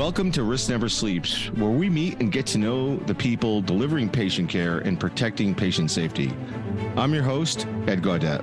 Welcome 0.00 0.32
to 0.32 0.44
Risk 0.44 0.70
Never 0.70 0.88
Sleeps, 0.88 1.50
where 1.50 1.68
we 1.68 1.90
meet 1.90 2.20
and 2.20 2.32
get 2.32 2.46
to 2.46 2.58
know 2.58 2.96
the 2.96 3.14
people 3.14 3.60
delivering 3.60 4.08
patient 4.08 4.48
care 4.48 4.78
and 4.78 4.98
protecting 4.98 5.54
patient 5.54 5.90
safety. 5.90 6.32
I'm 6.96 7.12
your 7.12 7.22
host, 7.22 7.66
Ed 7.86 8.02
Gaudet. 8.02 8.42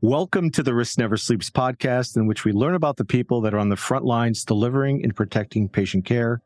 Welcome 0.00 0.52
to 0.52 0.62
the 0.62 0.72
Risk 0.72 0.98
Never 0.98 1.16
Sleeps 1.16 1.50
podcast, 1.50 2.16
in 2.16 2.28
which 2.28 2.44
we 2.44 2.52
learn 2.52 2.76
about 2.76 2.96
the 2.96 3.04
people 3.04 3.40
that 3.40 3.54
are 3.54 3.58
on 3.58 3.70
the 3.70 3.76
front 3.76 4.04
lines 4.04 4.44
delivering 4.44 5.02
and 5.02 5.14
protecting 5.16 5.68
patient 5.68 6.04
care. 6.04 6.40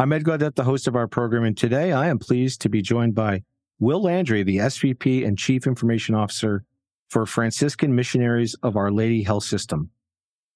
I'm 0.00 0.12
Ed 0.12 0.24
Gaudet, 0.24 0.56
the 0.56 0.64
host 0.64 0.88
of 0.88 0.96
our 0.96 1.06
program, 1.06 1.44
and 1.44 1.56
today 1.56 1.92
I 1.92 2.08
am 2.08 2.18
pleased 2.18 2.60
to 2.62 2.68
be 2.68 2.82
joined 2.82 3.14
by 3.14 3.44
Will 3.78 4.02
Landry, 4.02 4.42
the 4.42 4.56
SVP 4.56 5.24
and 5.24 5.38
Chief 5.38 5.64
Information 5.64 6.16
Officer 6.16 6.64
for 7.08 7.24
Franciscan 7.24 7.94
Missionaries 7.94 8.56
of 8.64 8.76
Our 8.76 8.90
Lady 8.90 9.22
Health 9.22 9.44
System 9.44 9.92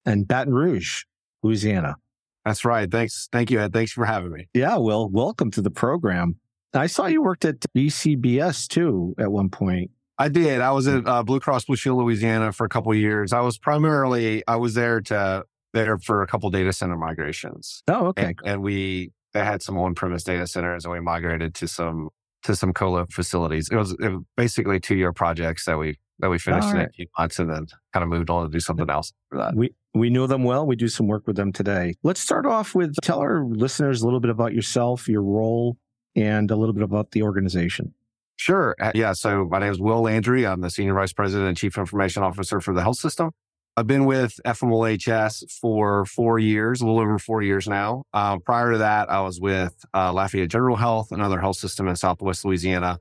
and 0.04 0.26
Baton 0.26 0.54
Rouge, 0.54 1.04
Louisiana. 1.42 1.96
That's 2.44 2.64
right. 2.64 2.90
Thanks. 2.90 3.28
Thank 3.30 3.50
you, 3.50 3.60
Ed. 3.60 3.72
Thanks 3.72 3.92
for 3.92 4.04
having 4.04 4.32
me. 4.32 4.48
Yeah, 4.52 4.76
Will, 4.76 5.08
welcome 5.08 5.50
to 5.52 5.62
the 5.62 5.70
program. 5.70 6.36
I 6.74 6.86
saw 6.86 7.06
you 7.06 7.22
worked 7.22 7.44
at 7.44 7.60
BCBS 7.76 8.66
too 8.66 9.14
at 9.18 9.30
one 9.30 9.50
point. 9.50 9.90
I 10.18 10.28
did. 10.28 10.60
I 10.60 10.72
was 10.72 10.86
at 10.88 11.06
uh, 11.06 11.22
Blue 11.22 11.40
Cross 11.40 11.66
Blue 11.66 11.76
Shield 11.76 11.98
Louisiana 11.98 12.52
for 12.52 12.64
a 12.64 12.68
couple 12.68 12.92
of 12.92 12.98
years. 12.98 13.32
I 13.32 13.40
was 13.40 13.58
primarily 13.58 14.42
I 14.46 14.56
was 14.56 14.74
there 14.74 15.00
to 15.02 15.44
there 15.72 15.98
for 15.98 16.22
a 16.22 16.26
couple 16.26 16.50
data 16.50 16.72
center 16.72 16.96
migrations. 16.96 17.82
Oh, 17.88 18.06
okay. 18.08 18.26
And, 18.26 18.38
and 18.44 18.62
we 18.62 19.12
they 19.32 19.44
had 19.44 19.62
some 19.62 19.78
on 19.78 19.94
premise 19.94 20.24
data 20.24 20.46
centers, 20.46 20.84
and 20.84 20.92
we 20.92 21.00
migrated 21.00 21.54
to 21.56 21.68
some 21.68 22.10
to 22.44 22.56
some 22.56 22.72
colo 22.72 23.06
facilities. 23.10 23.68
It 23.70 23.76
was, 23.76 23.92
it 23.92 24.08
was 24.08 24.22
basically 24.36 24.80
two 24.80 24.96
year 24.96 25.12
projects 25.12 25.64
that 25.66 25.78
we 25.78 25.98
that 26.18 26.28
we 26.28 26.38
finished 26.38 26.68
right. 26.68 26.82
in 26.82 26.86
a 26.86 26.88
few 26.90 27.06
months, 27.18 27.38
and 27.38 27.50
then 27.50 27.66
kind 27.92 28.02
of 28.02 28.08
moved 28.08 28.30
on 28.30 28.44
to 28.44 28.50
do 28.50 28.60
something 28.60 28.88
else 28.88 29.12
for 29.28 29.38
that. 29.38 29.54
We 29.54 29.74
we 29.94 30.10
know 30.10 30.26
them 30.26 30.44
well. 30.44 30.66
We 30.66 30.76
do 30.76 30.88
some 30.88 31.06
work 31.06 31.26
with 31.26 31.36
them 31.36 31.52
today. 31.52 31.94
Let's 32.02 32.20
start 32.20 32.46
off 32.46 32.74
with 32.74 32.94
tell 33.02 33.20
our 33.20 33.44
listeners 33.44 34.02
a 34.02 34.04
little 34.04 34.20
bit 34.20 34.30
about 34.30 34.54
yourself, 34.54 35.08
your 35.08 35.22
role, 35.22 35.76
and 36.16 36.50
a 36.50 36.56
little 36.56 36.74
bit 36.74 36.82
about 36.82 37.10
the 37.10 37.22
organization. 37.22 37.94
Sure. 38.36 38.74
Uh, 38.80 38.92
yeah. 38.94 39.12
So 39.12 39.46
my 39.50 39.58
name 39.58 39.70
is 39.70 39.80
Will 39.80 40.02
Landry. 40.02 40.46
I'm 40.46 40.62
the 40.62 40.70
Senior 40.70 40.94
Vice 40.94 41.12
President 41.12 41.48
and 41.48 41.56
Chief 41.56 41.76
Information 41.76 42.22
Officer 42.22 42.60
for 42.60 42.74
the 42.74 42.82
health 42.82 42.96
system. 42.96 43.30
I've 43.76 43.86
been 43.86 44.04
with 44.04 44.38
FMLHS 44.44 45.50
for 45.50 46.04
four 46.04 46.38
years, 46.38 46.80
a 46.80 46.86
little 46.86 47.00
over 47.00 47.18
four 47.18 47.40
years 47.40 47.66
now. 47.66 48.04
Uh, 48.12 48.38
prior 48.38 48.72
to 48.72 48.78
that, 48.78 49.10
I 49.10 49.20
was 49.22 49.40
with 49.40 49.74
uh, 49.94 50.12
Lafayette 50.12 50.50
General 50.50 50.76
Health, 50.76 51.10
another 51.10 51.40
health 51.40 51.56
system 51.56 51.88
in 51.88 51.96
Southwest 51.96 52.44
Louisiana. 52.44 52.98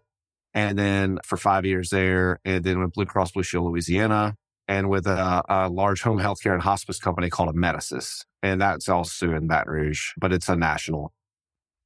And 0.54 0.78
then 0.78 1.20
for 1.26 1.38
five 1.38 1.66
years 1.66 1.90
there, 1.90 2.40
and 2.46 2.64
then 2.64 2.80
with 2.80 2.94
Blue 2.94 3.06
Cross 3.06 3.32
Blue 3.32 3.44
Shield 3.44 3.66
Louisiana, 3.66 4.36
and 4.72 4.90
with 4.90 5.06
a, 5.06 5.44
a 5.50 5.68
large 5.68 6.02
home 6.02 6.18
healthcare 6.18 6.54
and 6.54 6.62
hospice 6.62 6.98
company 6.98 7.30
called 7.30 7.54
Amedisys. 7.54 8.24
And 8.42 8.62
that's 8.62 8.88
also 8.88 9.34
in 9.34 9.46
Baton 9.46 9.74
Rouge, 9.74 10.14
but 10.18 10.32
it's 10.32 10.48
a 10.48 10.56
national 10.56 11.14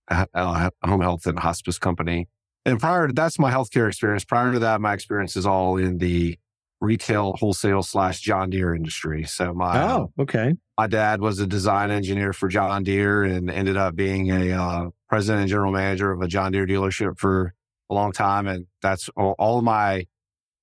uh, 0.09 0.27
uh 0.35 0.69
home 0.83 1.01
health 1.01 1.25
and 1.25 1.39
hospice 1.39 1.79
company. 1.79 2.27
And 2.63 2.79
prior 2.79 3.07
to 3.07 3.13
that's 3.13 3.39
my 3.39 3.51
healthcare 3.51 3.87
experience. 3.87 4.23
Prior 4.23 4.51
to 4.53 4.59
that, 4.59 4.81
my 4.81 4.93
experience 4.93 5.35
is 5.35 5.47
all 5.47 5.77
in 5.77 5.97
the 5.97 6.37
retail 6.79 7.33
wholesale 7.39 7.81
slash 7.81 8.19
John 8.19 8.51
Deere 8.51 8.75
industry. 8.75 9.23
So 9.23 9.51
my 9.51 9.81
oh 9.81 10.11
okay, 10.19 10.53
my 10.77 10.85
dad 10.85 11.21
was 11.21 11.39
a 11.39 11.47
design 11.47 11.89
engineer 11.89 12.33
for 12.33 12.49
John 12.49 12.83
Deere 12.83 13.23
and 13.23 13.49
ended 13.49 13.77
up 13.77 13.95
being 13.95 14.29
a 14.29 14.51
uh, 14.51 14.89
president 15.09 15.41
and 15.41 15.49
general 15.49 15.71
manager 15.71 16.11
of 16.11 16.21
a 16.21 16.27
John 16.27 16.51
Deere 16.51 16.67
dealership 16.67 17.17
for 17.17 17.55
a 17.89 17.95
long 17.95 18.11
time. 18.11 18.45
And 18.47 18.67
that's 18.83 19.09
all, 19.17 19.33
all 19.39 19.57
of 19.57 19.63
my 19.63 20.05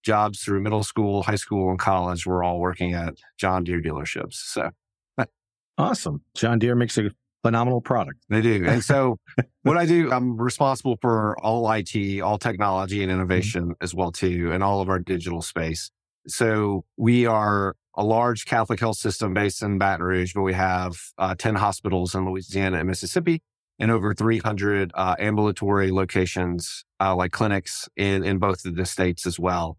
jobs 0.02 0.42
through 0.42 0.60
middle 0.60 0.82
school, 0.82 1.22
high 1.22 1.36
school, 1.36 1.70
and 1.70 1.78
college 1.78 2.26
were 2.26 2.42
all 2.42 2.58
working 2.58 2.94
at 2.94 3.14
John 3.38 3.64
Deere 3.64 3.80
dealerships. 3.80 4.34
So 4.34 4.70
awesome. 5.78 6.22
John 6.34 6.58
Deere 6.58 6.74
makes 6.74 6.98
a 6.98 7.10
phenomenal 7.42 7.80
product. 7.80 8.20
They 8.28 8.40
do. 8.40 8.64
And 8.66 8.84
so 8.84 9.18
what 9.62 9.76
I 9.76 9.86
do, 9.86 10.12
I'm 10.12 10.36
responsible 10.36 10.96
for 11.00 11.36
all 11.40 11.70
IT, 11.72 12.20
all 12.20 12.38
technology 12.38 13.02
and 13.02 13.10
mm-hmm. 13.10 13.20
innovation 13.20 13.62
mm-hmm. 13.62 13.82
as 13.84 13.94
well 13.94 14.12
too, 14.12 14.50
and 14.52 14.62
all 14.62 14.80
of 14.80 14.88
our 14.88 14.98
digital 14.98 15.42
space. 15.42 15.90
So 16.26 16.84
we 16.96 17.26
are 17.26 17.74
a 17.94 18.04
large 18.04 18.46
Catholic 18.46 18.80
health 18.80 18.96
system 18.96 19.34
based 19.34 19.62
in 19.62 19.78
Baton 19.78 20.06
Rouge, 20.06 20.32
but 20.34 20.42
we 20.42 20.54
have 20.54 20.96
uh, 21.18 21.34
10 21.34 21.56
hospitals 21.56 22.14
in 22.14 22.24
Louisiana 22.24 22.78
and 22.78 22.88
Mississippi 22.88 23.42
and 23.78 23.90
over 23.90 24.14
300 24.14 24.92
uh, 24.94 25.16
ambulatory 25.18 25.90
locations, 25.90 26.84
uh, 27.00 27.14
like 27.16 27.32
clinics 27.32 27.88
in, 27.96 28.24
in 28.24 28.38
both 28.38 28.64
of 28.64 28.76
the 28.76 28.86
states 28.86 29.26
as 29.26 29.38
well. 29.38 29.78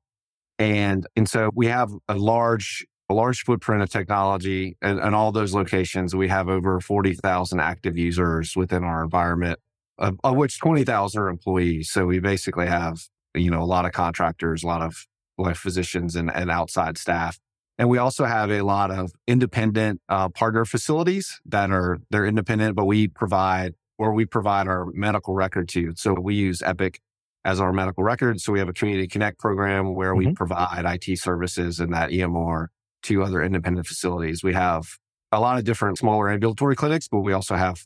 And, 0.60 1.08
and 1.16 1.28
so 1.28 1.52
we 1.54 1.68
have 1.68 1.90
a 2.08 2.16
large 2.16 2.86
a 3.10 3.14
large 3.14 3.44
footprint 3.44 3.84
of 3.84 3.90
technology 3.90 4.78
and, 4.82 5.00
and 5.00 5.14
all 5.14 5.32
those 5.32 5.54
locations. 5.54 6.16
We 6.16 6.30
have 6.30 6.50
over 6.50 6.80
40,000 6.80 7.60
active 7.60 7.98
users 7.98 8.56
within 8.56 8.84
our 8.84 9.04
environment, 9.04 9.60
of, 9.98 10.20
of 10.24 10.36
which 10.36 10.60
20,000 10.60 11.22
are 11.22 11.30
employees. 11.30 11.92
So 11.92 12.06
we 12.06 12.20
basically 12.20 12.68
have, 12.68 13.04
you 13.36 13.52
know, 13.52 13.62
a 13.62 13.66
lot 13.66 13.86
of 13.86 13.92
contractors, 13.92 14.64
a 14.64 14.68
lot 14.68 14.82
of 14.82 15.06
like 15.38 15.56
physicians 15.56 16.16
and, 16.16 16.32
and 16.34 16.50
outside 16.50 16.98
staff. 16.98 17.40
And 17.78 17.90
we 17.90 17.98
also 17.98 18.26
have 18.26 18.52
a 18.52 18.62
lot 18.62 18.92
of 18.92 19.12
independent 19.28 20.00
uh, 20.08 20.30
partner 20.30 20.64
facilities 20.64 21.42
that 21.46 21.72
are, 21.72 22.00
they're 22.12 22.26
independent, 22.26 22.76
but 22.76 22.86
we 22.86 23.08
provide, 23.08 23.74
or 23.98 24.14
we 24.14 24.26
provide 24.26 24.68
our 24.68 24.86
medical 24.94 25.34
record 25.34 25.68
to. 25.70 25.94
So 25.96 26.14
we 26.14 26.36
use 26.36 26.62
Epic 26.62 27.02
as 27.46 27.60
our 27.60 27.74
medical 27.74 28.04
record. 28.04 28.40
So 28.40 28.54
we 28.54 28.60
have 28.60 28.70
a 28.70 28.74
community 28.74 29.08
connect 29.08 29.40
program 29.40 29.96
where 29.96 30.14
mm-hmm. 30.14 30.30
we 30.30 30.34
provide 30.34 30.86
IT 30.86 31.20
services 31.20 31.80
and 31.80 31.94
that 31.94 32.10
EMR 32.10 32.68
to 33.04 33.24
other 33.24 33.42
independent 33.42 33.86
facilities. 33.86 34.44
We 34.44 34.54
have 34.54 34.98
a 35.32 35.40
lot 35.40 35.58
of 35.58 35.66
different 35.66 35.98
smaller 35.98 36.30
ambulatory 36.30 36.76
clinics, 36.76 37.08
but 37.08 37.20
we 37.20 37.34
also 37.34 37.56
have 37.56 37.86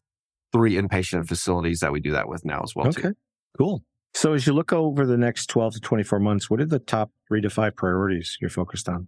three 0.52 0.76
inpatient 0.76 1.28
facilities 1.28 1.80
that 1.80 1.92
we 1.92 2.00
do 2.00 2.12
that 2.12 2.28
with 2.28 2.46
now 2.46 2.62
as 2.64 2.76
well. 2.76 2.88
Okay, 2.88 3.02
too. 3.02 3.18
cool. 3.58 3.84
So 4.14 4.34
as 4.34 4.48
you 4.48 4.54
look 4.54 4.74
over 4.74 5.06
the 5.06 5.18
next 5.18 5.48
12 5.48 5.76
to 5.76 5.80
24 5.80 6.20
months, 6.20 6.50
what 6.50 6.60
are 6.60 6.66
the 6.66 6.80
top 6.80 7.12
three 7.28 7.42
to 7.42 7.50
five 7.50 7.76
priorities 7.76 8.38
you're 8.42 8.50
focused 8.50 8.90
on? 8.90 9.08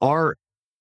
Our, 0.00 0.36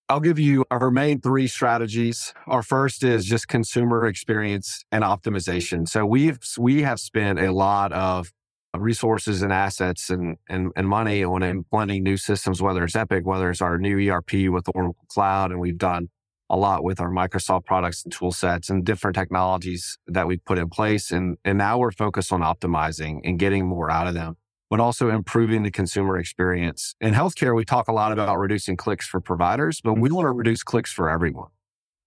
I'll 0.07 0.19
give 0.19 0.39
you 0.39 0.65
our 0.71 0.91
main 0.91 1.21
three 1.21 1.47
strategies. 1.47 2.33
Our 2.47 2.63
first 2.63 3.03
is 3.03 3.25
just 3.25 3.47
consumer 3.47 4.05
experience 4.07 4.83
and 4.91 5.03
optimization. 5.03 5.87
So 5.87 6.05
we've, 6.05 6.39
we 6.57 6.81
have 6.81 6.99
spent 6.99 7.39
a 7.39 7.51
lot 7.51 7.93
of 7.93 8.31
resources 8.77 9.41
and 9.41 9.51
assets 9.51 10.09
and, 10.09 10.37
and, 10.47 10.71
and 10.75 10.87
money 10.87 11.23
on 11.23 11.41
implementing 11.43 12.03
new 12.03 12.17
systems, 12.17 12.61
whether 12.61 12.83
it's 12.83 12.95
Epic, 12.95 13.25
whether 13.25 13.49
it's 13.49 13.61
our 13.61 13.77
new 13.77 14.09
ERP 14.09 14.33
with 14.49 14.69
Oracle 14.73 15.05
Cloud. 15.07 15.51
And 15.51 15.59
we've 15.59 15.77
done 15.77 16.09
a 16.49 16.57
lot 16.57 16.83
with 16.83 16.99
our 16.99 17.09
Microsoft 17.09 17.65
products 17.65 18.03
and 18.03 18.11
tool 18.11 18.31
sets 18.31 18.69
and 18.69 18.83
different 18.83 19.15
technologies 19.15 19.97
that 20.07 20.27
we've 20.27 20.43
put 20.45 20.57
in 20.57 20.69
place. 20.69 21.11
And, 21.11 21.37
and 21.43 21.57
now 21.57 21.77
we're 21.77 21.91
focused 21.91 22.31
on 22.31 22.41
optimizing 22.41 23.19
and 23.23 23.37
getting 23.39 23.67
more 23.67 23.89
out 23.89 24.07
of 24.07 24.13
them, 24.13 24.35
but 24.69 24.79
also 24.79 25.09
improving 25.09 25.63
the 25.63 25.71
consumer 25.71 26.17
experience. 26.17 26.95
In 27.01 27.13
healthcare, 27.13 27.55
we 27.55 27.65
talk 27.65 27.87
a 27.87 27.93
lot 27.93 28.11
about 28.11 28.37
reducing 28.37 28.77
clicks 28.77 29.07
for 29.07 29.19
providers, 29.19 29.81
but 29.81 29.93
we 29.93 30.09
mm-hmm. 30.09 30.15
want 30.15 30.25
to 30.25 30.31
reduce 30.31 30.63
clicks 30.63 30.91
for 30.91 31.09
everyone 31.09 31.49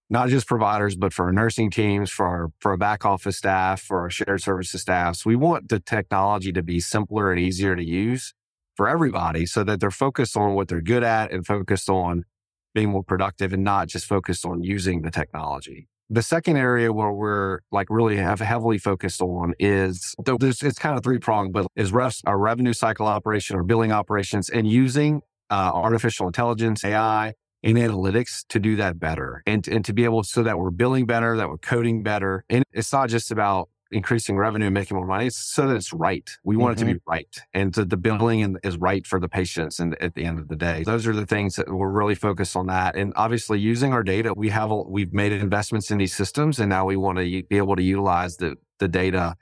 not 0.09 0.29
just 0.29 0.47
providers, 0.47 0.95
but 0.95 1.13
for 1.13 1.31
nursing 1.31 1.71
teams, 1.71 2.09
for 2.09 2.25
our, 2.27 2.51
for 2.59 2.71
our 2.71 2.77
back 2.77 3.05
office 3.05 3.37
staff, 3.37 3.81
for 3.81 4.01
our 4.01 4.09
shared 4.09 4.41
services 4.41 4.81
staffs. 4.81 5.25
We 5.25 5.35
want 5.35 5.69
the 5.69 5.79
technology 5.79 6.51
to 6.53 6.61
be 6.61 6.79
simpler 6.79 7.31
and 7.31 7.39
easier 7.39 7.75
to 7.75 7.83
use 7.83 8.33
for 8.75 8.87
everybody 8.87 9.45
so 9.45 9.63
that 9.63 9.79
they're 9.79 9.91
focused 9.91 10.35
on 10.35 10.55
what 10.55 10.67
they're 10.67 10.81
good 10.81 11.03
at 11.03 11.31
and 11.31 11.45
focused 11.45 11.89
on 11.89 12.25
being 12.73 12.89
more 12.89 13.03
productive 13.03 13.53
and 13.53 13.63
not 13.63 13.87
just 13.87 14.05
focused 14.05 14.45
on 14.45 14.63
using 14.63 15.01
the 15.03 15.11
technology. 15.11 15.87
The 16.09 16.21
second 16.21 16.57
area 16.57 16.91
where 16.91 17.11
we're 17.11 17.59
like 17.71 17.87
really 17.89 18.17
have 18.17 18.39
heavily 18.39 18.77
focused 18.77 19.21
on 19.21 19.53
is 19.57 20.15
it's 20.27 20.79
kind 20.79 20.97
of 20.97 21.03
three 21.03 21.17
pronged, 21.17 21.53
but 21.53 21.67
is 21.75 21.93
our 22.25 22.37
revenue 22.37 22.73
cycle 22.73 23.07
operation 23.07 23.55
or 23.55 23.63
billing 23.63 23.91
operations 23.91 24.49
and 24.49 24.67
using 24.67 25.21
uh, 25.49 25.71
artificial 25.73 26.27
intelligence, 26.27 26.83
AI, 26.83 27.33
in 27.63 27.77
analytics 27.77 28.45
to 28.49 28.59
do 28.59 28.75
that 28.75 28.99
better 28.99 29.41
and, 29.47 29.67
and 29.67 29.85
to 29.85 29.93
be 29.93 30.03
able 30.03 30.21
so 30.23 30.43
that 30.43 30.59
we're 30.59 30.69
billing 30.69 31.05
better, 31.05 31.37
that 31.37 31.47
we're 31.47 31.57
coding 31.57 32.03
better. 32.03 32.43
And 32.49 32.65
it's 32.73 32.91
not 32.91 33.09
just 33.09 33.31
about 33.31 33.69
increasing 33.89 34.35
revenue 34.35 34.65
and 34.65 34.73
making 34.73 34.97
more 34.97 35.05
money. 35.05 35.27
It's 35.27 35.37
so 35.37 35.67
that 35.67 35.75
it's 35.75 35.93
right. 35.93 36.29
We 36.43 36.57
want 36.57 36.77
mm-hmm. 36.77 36.89
it 36.89 36.91
to 36.91 36.93
be 36.93 36.99
mm-hmm. 36.99 37.09
right. 37.09 37.37
And 37.53 37.73
so 37.73 37.85
the 37.85 37.95
billing 37.95 38.57
is 38.63 38.77
right 38.77 39.05
for 39.07 39.19
the 39.19 39.29
patients. 39.29 39.79
And 39.79 39.99
at 40.01 40.15
the 40.15 40.25
end 40.25 40.39
of 40.39 40.49
the 40.49 40.55
day, 40.55 40.83
those 40.83 41.07
are 41.07 41.13
the 41.13 41.25
things 41.25 41.55
that 41.55 41.73
we're 41.73 41.89
really 41.89 42.15
focused 42.15 42.57
on 42.57 42.67
that. 42.67 42.95
And 42.95 43.13
obviously 43.15 43.59
using 43.59 43.93
our 43.93 44.03
data, 44.03 44.33
we 44.35 44.49
have, 44.49 44.71
we've 44.87 45.13
made 45.13 45.31
investments 45.31 45.89
in 45.89 45.99
these 45.99 46.13
systems 46.13 46.59
and 46.59 46.69
now 46.69 46.85
we 46.85 46.97
want 46.97 47.19
to 47.19 47.43
be 47.43 47.57
able 47.57 47.75
to 47.77 47.83
utilize 47.83 48.37
the, 48.37 48.57
the 48.79 48.89
data 48.89 49.35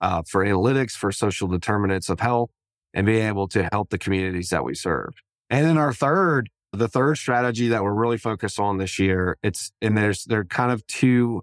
uh, 0.00 0.22
for 0.26 0.44
analytics, 0.44 0.92
for 0.92 1.12
social 1.12 1.46
determinants 1.46 2.08
of 2.08 2.18
health 2.18 2.50
and 2.94 3.06
being 3.06 3.26
able 3.26 3.46
to 3.48 3.68
help 3.70 3.90
the 3.90 3.98
communities 3.98 4.48
that 4.48 4.64
we 4.64 4.74
serve. 4.74 5.10
And 5.50 5.64
then 5.64 5.78
our 5.78 5.92
third 5.92 6.48
the 6.72 6.88
third 6.88 7.16
strategy 7.16 7.68
that 7.68 7.82
we're 7.82 7.94
really 7.94 8.18
focused 8.18 8.60
on 8.60 8.78
this 8.78 8.98
year, 8.98 9.38
it's, 9.42 9.72
and 9.80 9.96
there's, 9.96 10.24
they're 10.24 10.44
kind 10.44 10.70
of 10.72 10.86
two, 10.86 11.42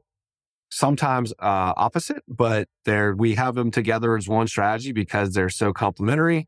sometimes 0.70 1.32
uh, 1.40 1.74
opposite, 1.78 2.24
but 2.28 2.68
they're, 2.86 3.16
we 3.16 3.36
have 3.36 3.56
them 3.56 3.72
together 3.72 4.16
as 4.16 4.28
one 4.28 4.48
strategy 4.48 4.92
because 4.92 5.34
they're 5.34 5.50
so 5.50 5.74
complementary 5.74 6.48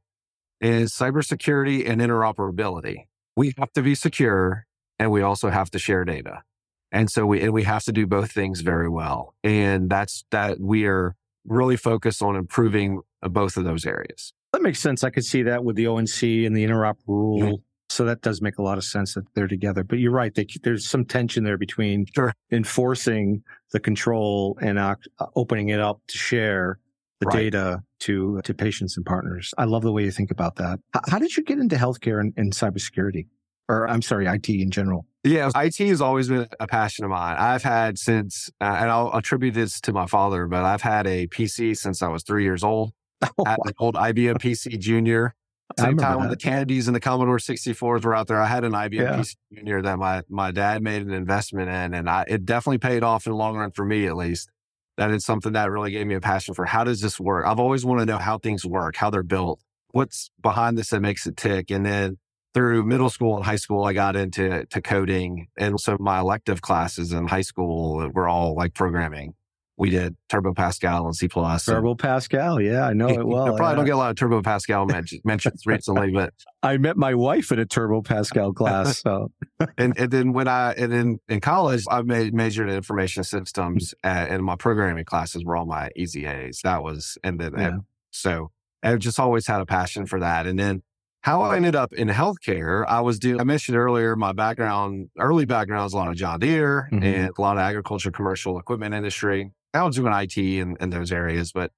is 0.60 0.92
cybersecurity 0.94 1.88
and 1.88 2.02
interoperability. 2.02 3.08
We 3.36 3.54
have 3.58 3.72
to 3.74 3.82
be 3.82 3.96
secure 3.96 4.66
and 5.00 5.12
we 5.12 5.22
also 5.22 5.50
have 5.50 5.70
to 5.72 5.80
share 5.80 6.04
data. 6.06 6.44
And 6.92 7.10
so 7.10 7.26
we, 7.26 7.42
and 7.42 7.54
we 7.54 7.64
have 7.64 7.84
to 7.84 7.92
do 7.92 8.08
both 8.08 8.32
things 8.32 8.62
very 8.62 8.90
well. 8.90 9.36
And 9.44 9.90
that's 9.90 10.24
that 10.32 10.60
we 10.60 10.86
are 10.86 11.16
really 11.46 11.78
focused 11.78 12.22
on 12.22 12.36
improving 12.36 13.02
both 13.22 13.58
of 13.58 13.64
those 13.64 13.86
areas. 13.86 14.34
That 14.54 14.62
makes 14.62 14.80
sense. 14.80 15.04
I 15.04 15.10
could 15.10 15.26
see 15.26 15.44
that 15.44 15.64
with 15.64 15.76
the 15.76 15.88
ONC 15.88 16.22
and 16.24 16.56
the 16.56 16.66
interop 16.66 16.96
rule. 17.06 17.62
So 17.90 18.04
that 18.06 18.22
does 18.22 18.42
make 18.42 18.58
a 18.58 18.62
lot 18.62 18.78
of 18.78 18.84
sense 18.84 19.14
that 19.14 19.24
they're 19.34 19.48
together. 19.48 19.84
But 19.84 20.00
you're 20.00 20.12
right. 20.12 20.34
They, 20.34 20.46
there's 20.64 20.88
some 20.88 21.06
tension 21.06 21.44
there 21.44 21.58
between 21.58 22.06
sure. 22.14 22.34
enforcing 22.52 23.44
the 23.72 23.80
control 23.80 24.58
and 24.62 24.78
uh, 24.78 24.96
opening 25.36 25.70
it 25.70 25.80
up 25.80 26.02
to 26.08 26.18
share 26.18 26.80
the 27.20 27.28
right. 27.28 27.52
data 27.52 27.82
to 28.00 28.42
to 28.44 28.54
patients 28.54 28.98
and 28.98 29.06
partners. 29.06 29.54
I 29.58 29.66
love 29.66 29.84
the 29.84 29.92
way 29.92 30.04
you 30.04 30.12
think 30.12 30.32
about 30.32 30.56
that. 30.58 30.80
How, 30.94 31.02
how 31.08 31.20
did 31.20 31.36
you 31.36 31.44
get 31.44 31.60
into 31.60 31.76
healthcare 31.76 32.20
and, 32.20 32.34
and 32.38 32.54
cybersecurity? 32.54 33.28
Or 33.70 33.90
I'm 33.90 34.02
sorry, 34.02 34.28
IT 34.28 34.48
in 34.48 34.72
general. 34.72 35.06
Yeah, 35.24 35.50
IT 35.54 35.78
has 35.78 36.00
always 36.00 36.30
been 36.30 36.48
a 36.60 36.68
passion 36.68 37.04
of 37.04 37.12
mine. 37.12 37.36
I've 37.38 37.64
had 37.64 37.98
since, 37.98 38.50
uh, 38.62 38.78
and 38.80 38.90
I'll 38.90 39.12
attribute 39.14 39.56
this 39.56 39.82
to 39.82 39.92
my 39.92 40.06
father, 40.06 40.48
but 40.48 40.64
I've 40.64 40.82
had 40.82 41.06
a 41.06 41.28
PC 41.28 41.76
since 41.76 42.02
I 42.02 42.08
was 42.08 42.24
three 42.24 42.44
years 42.44 42.64
old. 42.64 42.94
Oh, 43.40 43.46
had 43.46 43.58
an 43.66 43.74
old 43.80 43.96
IBM 43.96 44.36
PC 44.36 44.78
Junior. 44.78 45.34
Same 45.78 45.98
time 45.98 46.20
when 46.20 46.30
the 46.30 46.38
Kennedys 46.38 46.88
and 46.88 46.96
the 46.96 47.00
Commodore 47.00 47.38
64s 47.38 48.04
were 48.04 48.16
out 48.16 48.28
there, 48.28 48.42
I 48.42 48.48
had 48.48 48.64
an 48.64 48.72
IBM 48.72 48.94
yeah. 48.94 49.18
PC 49.18 49.36
Junior 49.54 49.82
that 49.82 50.00
my 50.00 50.24
my 50.30 50.52
dad 50.52 50.82
made 50.82 51.02
an 51.02 51.12
investment 51.12 51.70
in, 51.70 51.94
and 51.94 52.10
I, 52.10 52.26
it 52.28 52.46
definitely 52.46 52.78
paid 52.78 53.04
off 53.04 53.26
in 53.26 53.32
the 53.32 53.38
long 53.38 53.58
run 53.58 53.72
for 53.72 53.86
me, 53.86 54.08
at 54.08 54.16
least. 54.16 54.50
That 54.98 55.12
is 55.12 55.26
something 55.26 55.54
that 55.54 55.70
really 55.70 55.92
gave 55.92 56.08
me 56.08 56.16
a 56.16 56.22
passion 56.22 56.56
for 56.56 56.66
how 56.66 56.84
does 56.84 57.02
this 57.02 57.20
work. 57.20 57.46
I've 57.46 57.60
always 57.60 57.86
wanted 57.86 58.08
to 58.08 58.14
know 58.14 58.18
how 58.18 58.40
things 58.40 58.66
work, 58.66 58.96
how 58.96 59.12
they're 59.12 59.22
built, 59.22 59.62
what's 59.92 60.32
behind 60.42 60.78
this 60.78 60.90
that 60.90 61.02
makes 61.02 61.28
it 61.28 61.38
tick, 61.38 61.70
and 61.70 61.86
then 61.86 62.18
through 62.54 62.84
middle 62.84 63.12
school 63.12 63.36
and 63.36 63.46
high 63.46 63.58
school, 63.58 63.84
I 63.84 63.94
got 63.94 64.16
into 64.16 64.66
to 64.66 64.82
coding. 64.82 65.48
And 65.60 65.80
so 65.80 65.96
my 66.00 66.20
elective 66.20 66.62
classes 66.62 67.14
in 67.14 67.28
high 67.28 67.42
school 67.42 68.10
were 68.14 68.28
all 68.28 68.56
like 68.56 68.74
programming. 68.74 69.36
We 69.78 69.92
did 69.92 70.16
Turbo 70.28 70.54
Pascal 70.54 71.06
and 71.06 71.16
C 71.16 71.28
plus. 71.28 71.66
Turbo 71.66 71.94
Pascal, 71.94 72.60
yeah, 72.60 72.88
I 72.88 72.94
know 72.94 73.10
it 73.10 73.26
well. 73.28 73.54
I 73.54 73.58
probably 73.58 73.76
don't 73.76 73.86
get 73.86 73.96
a 73.96 73.98
lot 73.98 74.10
of 74.10 74.16
Turbo 74.18 74.42
Pascal 74.42 74.86
mentions 75.24 75.66
recently, 75.66 76.12
but 76.12 76.34
I 76.64 76.78
met 76.78 76.98
my 76.98 77.14
wife 77.14 77.52
in 77.52 77.60
a 77.60 77.66
Turbo 77.66 78.02
Pascal 78.02 78.54
class. 78.54 79.04
So, 79.08 79.32
and, 79.78 79.98
and 79.98 80.12
then 80.12 80.34
when 80.34 80.48
I 80.48 80.74
and 80.74 80.92
then 80.92 81.20
in 81.30 81.40
college, 81.40 81.84
I 81.90 82.02
made 82.02 82.34
majored 82.34 82.70
in 82.70 82.76
information 82.76 83.24
systems, 83.24 83.94
and 84.04 84.44
my 84.44 84.56
programming 84.56 85.06
classes 85.06 85.46
were 85.46 85.56
all 85.56 85.66
my 85.66 85.90
easy 85.96 86.26
A's. 86.26 86.62
That 86.64 86.84
was 86.84 87.18
and 87.24 87.40
then 87.40 87.54
yeah. 87.56 87.68
and 87.68 87.82
so 88.12 88.52
I've 88.84 89.00
just 89.00 89.20
always 89.20 89.48
had 89.48 89.62
a 89.62 89.66
passion 89.66 90.06
for 90.06 90.20
that. 90.20 90.48
And 90.48 90.58
then 90.58 90.82
how 91.22 91.42
I 91.42 91.58
ended 91.58 91.76
up 91.76 91.94
in 91.94 92.08
healthcare, 92.08 92.86
I 92.88 93.02
was 93.02 93.20
doing, 93.20 93.42
I 93.42 93.44
mentioned 93.44 93.78
earlier, 93.78 94.16
my 94.16 94.32
background, 94.32 95.10
early 95.20 95.46
background 95.46 95.84
was 95.84 95.94
a 95.94 95.98
lot 95.98 96.08
of 96.08 96.16
John 96.16 96.40
Deere 96.40 96.88
mm-hmm. 96.92 97.04
and 97.04 97.32
a 97.38 97.42
lot 97.42 97.58
of 97.58 97.62
agriculture, 97.62 98.12
commercial 98.12 98.58
equipment 98.58 98.94
industry. 98.94 99.52
I 99.78 99.84
was 99.84 99.96
doing 99.96 100.14
IT 100.14 100.38
in, 100.38 100.76
in 100.80 100.90
those 100.90 101.12
areas, 101.12 101.52
but 101.52 101.72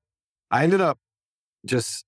I 0.52 0.64
ended 0.64 0.82
up 0.82 0.98
just, 1.66 2.06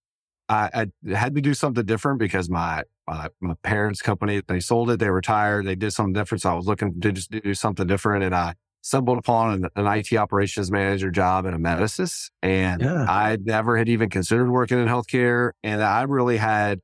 I, 0.50 0.88
I 1.08 1.16
had 1.16 1.36
to 1.36 1.42
do 1.42 1.54
something 1.54 1.86
different 1.86 2.20
because 2.20 2.50
my, 2.50 2.84
my, 3.08 3.30
my 3.40 3.56
parents' 3.64 4.02
company, 4.02 4.42
they 4.48 4.60
sold 4.60 4.90
it, 4.90 5.00
they 5.00 5.10
retired, 5.10 5.66
they 5.66 5.76
did 5.76 5.92
something 5.92 6.14
different. 6.14 6.42
So 6.42 6.52
I 6.52 6.54
was 6.54 6.66
looking 6.66 7.00
to 7.02 7.12
just 7.12 7.32
do 7.32 7.54
something 7.54 7.88
different. 7.88 8.24
And 8.24 8.36
I 8.36 8.56
stumbled 8.82 9.18
upon 9.18 9.54
an, 9.54 9.70
an 9.76 9.98
IT 9.98 10.14
operations 10.14 10.72
manager 10.72 11.12
job 11.12 11.46
in 11.46 11.54
a 11.54 11.60
Amedisys. 11.60 12.30
And 12.42 12.82
yeah. 12.82 13.06
I 13.08 13.38
never 13.42 13.78
had 13.78 13.90
even 13.90 14.10
considered 14.10 14.50
working 14.50 14.80
in 14.80 14.88
healthcare. 14.88 15.52
And 15.64 15.84
I 15.84 16.04
really 16.04 16.38
had, 16.38 16.80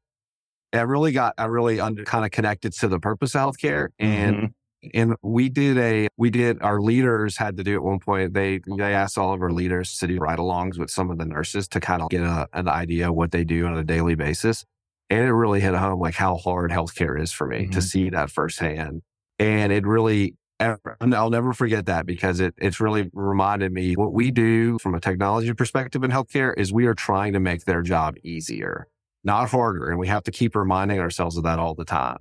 I 0.73 0.81
really 0.81 1.11
got, 1.11 1.33
I 1.37 1.45
really 1.45 1.79
under, 1.79 2.03
kind 2.03 2.25
of 2.25 2.31
connected 2.31 2.73
to 2.73 2.87
the 2.87 2.99
purpose 2.99 3.35
of 3.35 3.41
healthcare. 3.41 3.87
And, 3.99 4.35
mm-hmm. 4.35 4.45
And 4.93 5.15
we 5.21 5.49
did 5.49 5.77
a, 5.77 6.07
we 6.17 6.29
did, 6.29 6.61
our 6.61 6.79
leaders 6.81 7.37
had 7.37 7.57
to 7.57 7.63
do 7.63 7.75
at 7.75 7.83
one 7.83 7.99
point, 7.99 8.33
they, 8.33 8.59
they 8.77 8.93
asked 8.93 9.17
all 9.17 9.33
of 9.33 9.41
our 9.41 9.51
leaders 9.51 9.97
to 9.99 10.07
do 10.07 10.17
ride 10.17 10.39
alongs 10.39 10.77
with 10.77 10.89
some 10.89 11.09
of 11.09 11.17
the 11.17 11.25
nurses 11.25 11.67
to 11.69 11.79
kind 11.79 12.01
of 12.01 12.09
get 12.09 12.21
a, 12.21 12.47
an 12.53 12.67
idea 12.67 13.09
of 13.09 13.15
what 13.15 13.31
they 13.31 13.43
do 13.43 13.65
on 13.65 13.77
a 13.77 13.83
daily 13.83 14.15
basis. 14.15 14.65
And 15.09 15.21
it 15.21 15.31
really 15.31 15.61
hit 15.61 15.73
home 15.73 15.99
like 15.99 16.15
how 16.15 16.35
hard 16.35 16.71
healthcare 16.71 17.19
is 17.19 17.31
for 17.31 17.47
me 17.47 17.63
mm-hmm. 17.63 17.71
to 17.71 17.81
see 17.81 18.09
that 18.09 18.29
firsthand. 18.29 19.01
And 19.39 19.71
it 19.71 19.85
really, 19.85 20.35
I'll 20.59 21.29
never 21.29 21.53
forget 21.53 21.85
that 21.85 22.05
because 22.05 22.39
it, 22.39 22.55
it's 22.57 22.79
really 22.79 23.09
reminded 23.13 23.71
me 23.71 23.95
what 23.95 24.13
we 24.13 24.31
do 24.31 24.79
from 24.79 24.95
a 24.95 24.99
technology 24.99 25.53
perspective 25.53 26.03
in 26.03 26.11
healthcare 26.11 26.53
is 26.57 26.73
we 26.73 26.87
are 26.87 26.95
trying 26.95 27.33
to 27.33 27.39
make 27.39 27.65
their 27.65 27.81
job 27.81 28.15
easier 28.23 28.87
not 29.27 29.49
harder. 29.49 29.89
And 29.89 29.99
we 29.99 30.07
have 30.07 30.23
to 30.23 30.31
keep 30.31 30.55
reminding 30.55 30.99
ourselves 30.99 31.37
of 31.37 31.43
that 31.43 31.59
all 31.59 31.75
the 31.75 31.85
time. 31.85 32.17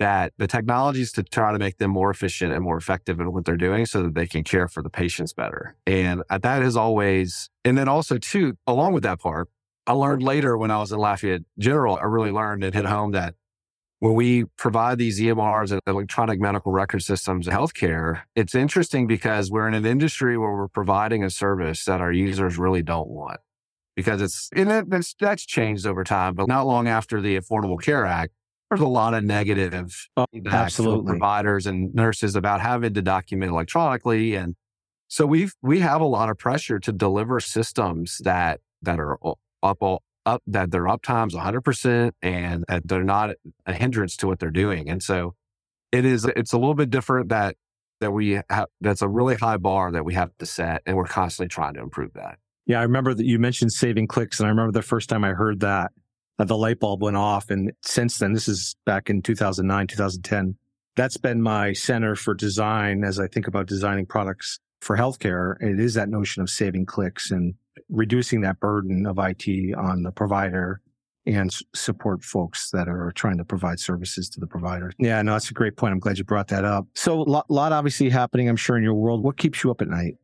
That 0.00 0.32
the 0.38 0.46
technologies 0.46 1.12
to 1.12 1.22
try 1.22 1.52
to 1.52 1.58
make 1.58 1.76
them 1.76 1.90
more 1.90 2.10
efficient 2.10 2.52
and 2.52 2.64
more 2.64 2.76
effective 2.76 3.20
in 3.20 3.32
what 3.32 3.44
they're 3.44 3.56
doing 3.56 3.86
so 3.86 4.02
that 4.02 4.14
they 4.14 4.26
can 4.26 4.42
care 4.42 4.66
for 4.66 4.82
the 4.82 4.90
patients 4.90 5.32
better. 5.32 5.76
And 5.86 6.22
uh, 6.30 6.38
that 6.38 6.62
is 6.62 6.76
always, 6.76 7.50
and 7.64 7.76
then 7.76 7.86
also 7.86 8.16
too, 8.18 8.56
along 8.66 8.94
with 8.94 9.02
that 9.04 9.20
part, 9.20 9.48
I 9.86 9.92
learned 9.92 10.22
later 10.22 10.56
when 10.56 10.70
I 10.70 10.78
was 10.78 10.90
in 10.90 10.98
Lafayette 10.98 11.42
General, 11.58 11.98
I 11.98 12.04
really 12.04 12.30
learned 12.30 12.64
and 12.64 12.74
hit 12.74 12.86
home 12.86 13.12
that 13.12 13.34
when 14.00 14.14
we 14.14 14.44
provide 14.56 14.98
these 14.98 15.20
EMRs 15.20 15.72
and 15.72 15.80
electronic 15.86 16.40
medical 16.40 16.72
record 16.72 17.02
systems 17.02 17.46
in 17.46 17.52
healthcare, 17.52 18.22
it's 18.34 18.54
interesting 18.54 19.06
because 19.06 19.50
we're 19.50 19.68
in 19.68 19.74
an 19.74 19.84
industry 19.84 20.38
where 20.38 20.52
we're 20.52 20.68
providing 20.68 21.22
a 21.22 21.28
service 21.28 21.84
that 21.84 22.00
our 22.00 22.10
users 22.10 22.56
really 22.56 22.82
don't 22.82 23.08
want 23.08 23.40
because 23.94 24.22
it's, 24.22 24.48
and 24.56 24.70
it, 24.70 24.88
that's, 24.88 25.14
that's 25.20 25.44
changed 25.44 25.86
over 25.86 26.02
time. 26.02 26.34
But 26.34 26.48
not 26.48 26.66
long 26.66 26.88
after 26.88 27.20
the 27.20 27.38
Affordable 27.38 27.80
Care 27.80 28.06
Act, 28.06 28.32
there's 28.70 28.80
a 28.80 28.86
lot 28.86 29.14
of 29.14 29.24
negative 29.24 30.08
oh, 30.16 30.26
absolutely. 30.46 31.10
providers 31.10 31.66
and 31.66 31.92
nurses 31.92 32.36
about 32.36 32.60
having 32.60 32.94
to 32.94 33.02
document 33.02 33.50
electronically. 33.50 34.36
And 34.36 34.54
so 35.08 35.26
we've, 35.26 35.52
we 35.60 35.80
have 35.80 36.00
a 36.00 36.06
lot 36.06 36.30
of 36.30 36.38
pressure 36.38 36.78
to 36.78 36.92
deliver 36.92 37.40
systems 37.40 38.18
that, 38.22 38.60
that 38.82 39.00
are 39.00 39.18
up, 39.62 39.82
up, 40.24 40.42
that 40.46 40.70
their 40.70 40.84
uptime's 40.84 41.34
100% 41.34 42.12
and 42.22 42.64
that 42.68 42.86
they're 42.86 43.02
not 43.02 43.30
a 43.66 43.72
hindrance 43.72 44.16
to 44.18 44.28
what 44.28 44.38
they're 44.38 44.50
doing. 44.50 44.88
And 44.88 45.02
so 45.02 45.34
it 45.90 46.04
is, 46.04 46.24
it's 46.24 46.52
a 46.52 46.58
little 46.58 46.74
bit 46.74 46.90
different 46.90 47.30
that, 47.30 47.56
that 48.00 48.12
we 48.12 48.40
have, 48.48 48.66
that's 48.80 49.02
a 49.02 49.08
really 49.08 49.34
high 49.34 49.56
bar 49.56 49.90
that 49.90 50.04
we 50.04 50.14
have 50.14 50.30
to 50.38 50.46
set. 50.46 50.82
And 50.86 50.96
we're 50.96 51.06
constantly 51.06 51.48
trying 51.48 51.74
to 51.74 51.80
improve 51.80 52.12
that. 52.14 52.38
Yeah, 52.66 52.78
I 52.78 52.82
remember 52.82 53.14
that 53.14 53.26
you 53.26 53.40
mentioned 53.40 53.72
saving 53.72 54.06
clicks, 54.06 54.38
and 54.38 54.46
I 54.46 54.50
remember 54.50 54.70
the 54.70 54.82
first 54.82 55.08
time 55.08 55.24
I 55.24 55.30
heard 55.30 55.58
that, 55.60 55.90
that 56.40 56.48
the 56.48 56.56
light 56.56 56.80
bulb 56.80 57.02
went 57.02 57.18
off. 57.18 57.50
And 57.50 57.72
since 57.82 58.16
then, 58.16 58.32
this 58.32 58.48
is 58.48 58.74
back 58.86 59.10
in 59.10 59.20
2009, 59.20 59.86
2010. 59.86 60.56
That's 60.96 61.18
been 61.18 61.42
my 61.42 61.74
center 61.74 62.16
for 62.16 62.32
design 62.32 63.04
as 63.04 63.20
I 63.20 63.26
think 63.26 63.46
about 63.46 63.66
designing 63.66 64.06
products 64.06 64.58
for 64.80 64.96
healthcare. 64.96 65.60
It 65.60 65.78
is 65.78 65.94
that 65.94 66.08
notion 66.08 66.42
of 66.42 66.48
saving 66.48 66.86
clicks 66.86 67.30
and 67.30 67.54
reducing 67.90 68.40
that 68.40 68.58
burden 68.58 69.06
of 69.06 69.18
IT 69.18 69.74
on 69.76 70.02
the 70.02 70.10
provider 70.10 70.80
and 71.26 71.50
support 71.74 72.24
folks 72.24 72.70
that 72.70 72.88
are 72.88 73.12
trying 73.14 73.36
to 73.36 73.44
provide 73.44 73.78
services 73.78 74.30
to 74.30 74.40
the 74.40 74.46
provider. 74.46 74.92
Yeah, 74.98 75.20
no, 75.20 75.32
that's 75.32 75.50
a 75.50 75.54
great 75.54 75.76
point. 75.76 75.92
I'm 75.92 76.00
glad 76.00 76.16
you 76.16 76.24
brought 76.24 76.48
that 76.48 76.64
up. 76.64 76.86
So 76.94 77.20
a 77.20 77.22
lot, 77.22 77.50
lot 77.50 77.72
obviously 77.72 78.08
happening, 78.08 78.48
I'm 78.48 78.56
sure, 78.56 78.78
in 78.78 78.82
your 78.82 78.94
world. 78.94 79.22
What 79.22 79.36
keeps 79.36 79.62
you 79.62 79.70
up 79.70 79.82
at 79.82 79.88
night? 79.88 80.16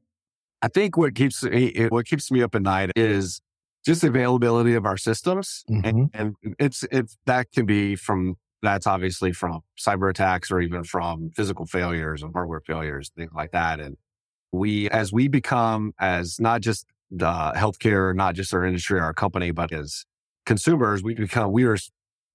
I 0.62 0.68
think 0.68 0.96
what 0.96 1.14
keeps 1.14 1.44
what 1.90 2.06
keeps 2.06 2.30
me 2.30 2.42
up 2.42 2.54
at 2.54 2.62
night 2.62 2.90
is 2.96 3.42
just 3.86 4.02
availability 4.04 4.74
of 4.74 4.84
our 4.84 4.96
systems, 4.96 5.64
mm-hmm. 5.70 5.86
and, 5.86 6.10
and, 6.12 6.56
it's 6.58 6.84
it's 6.90 7.16
that 7.26 7.52
can 7.52 7.64
be 7.64 7.94
from 7.94 8.36
that's 8.62 8.86
obviously 8.86 9.32
from 9.32 9.60
cyber 9.78 10.10
attacks 10.10 10.50
or 10.50 10.60
even 10.60 10.82
from 10.82 11.30
physical 11.36 11.66
failures 11.66 12.22
and 12.22 12.32
hardware 12.32 12.60
failures, 12.60 13.12
things 13.16 13.30
like 13.34 13.52
that. 13.52 13.78
And 13.78 13.96
we, 14.52 14.90
as 14.90 15.12
we 15.12 15.28
become 15.28 15.92
as 16.00 16.40
not 16.40 16.62
just 16.62 16.86
the 17.10 17.52
healthcare, 17.56 18.14
not 18.14 18.34
just 18.34 18.52
our 18.52 18.64
industry, 18.64 18.98
our 18.98 19.14
company, 19.14 19.52
but 19.52 19.72
as 19.72 20.04
consumers, 20.46 21.02
we 21.02 21.14
become 21.14 21.52
we 21.52 21.64
are 21.64 21.76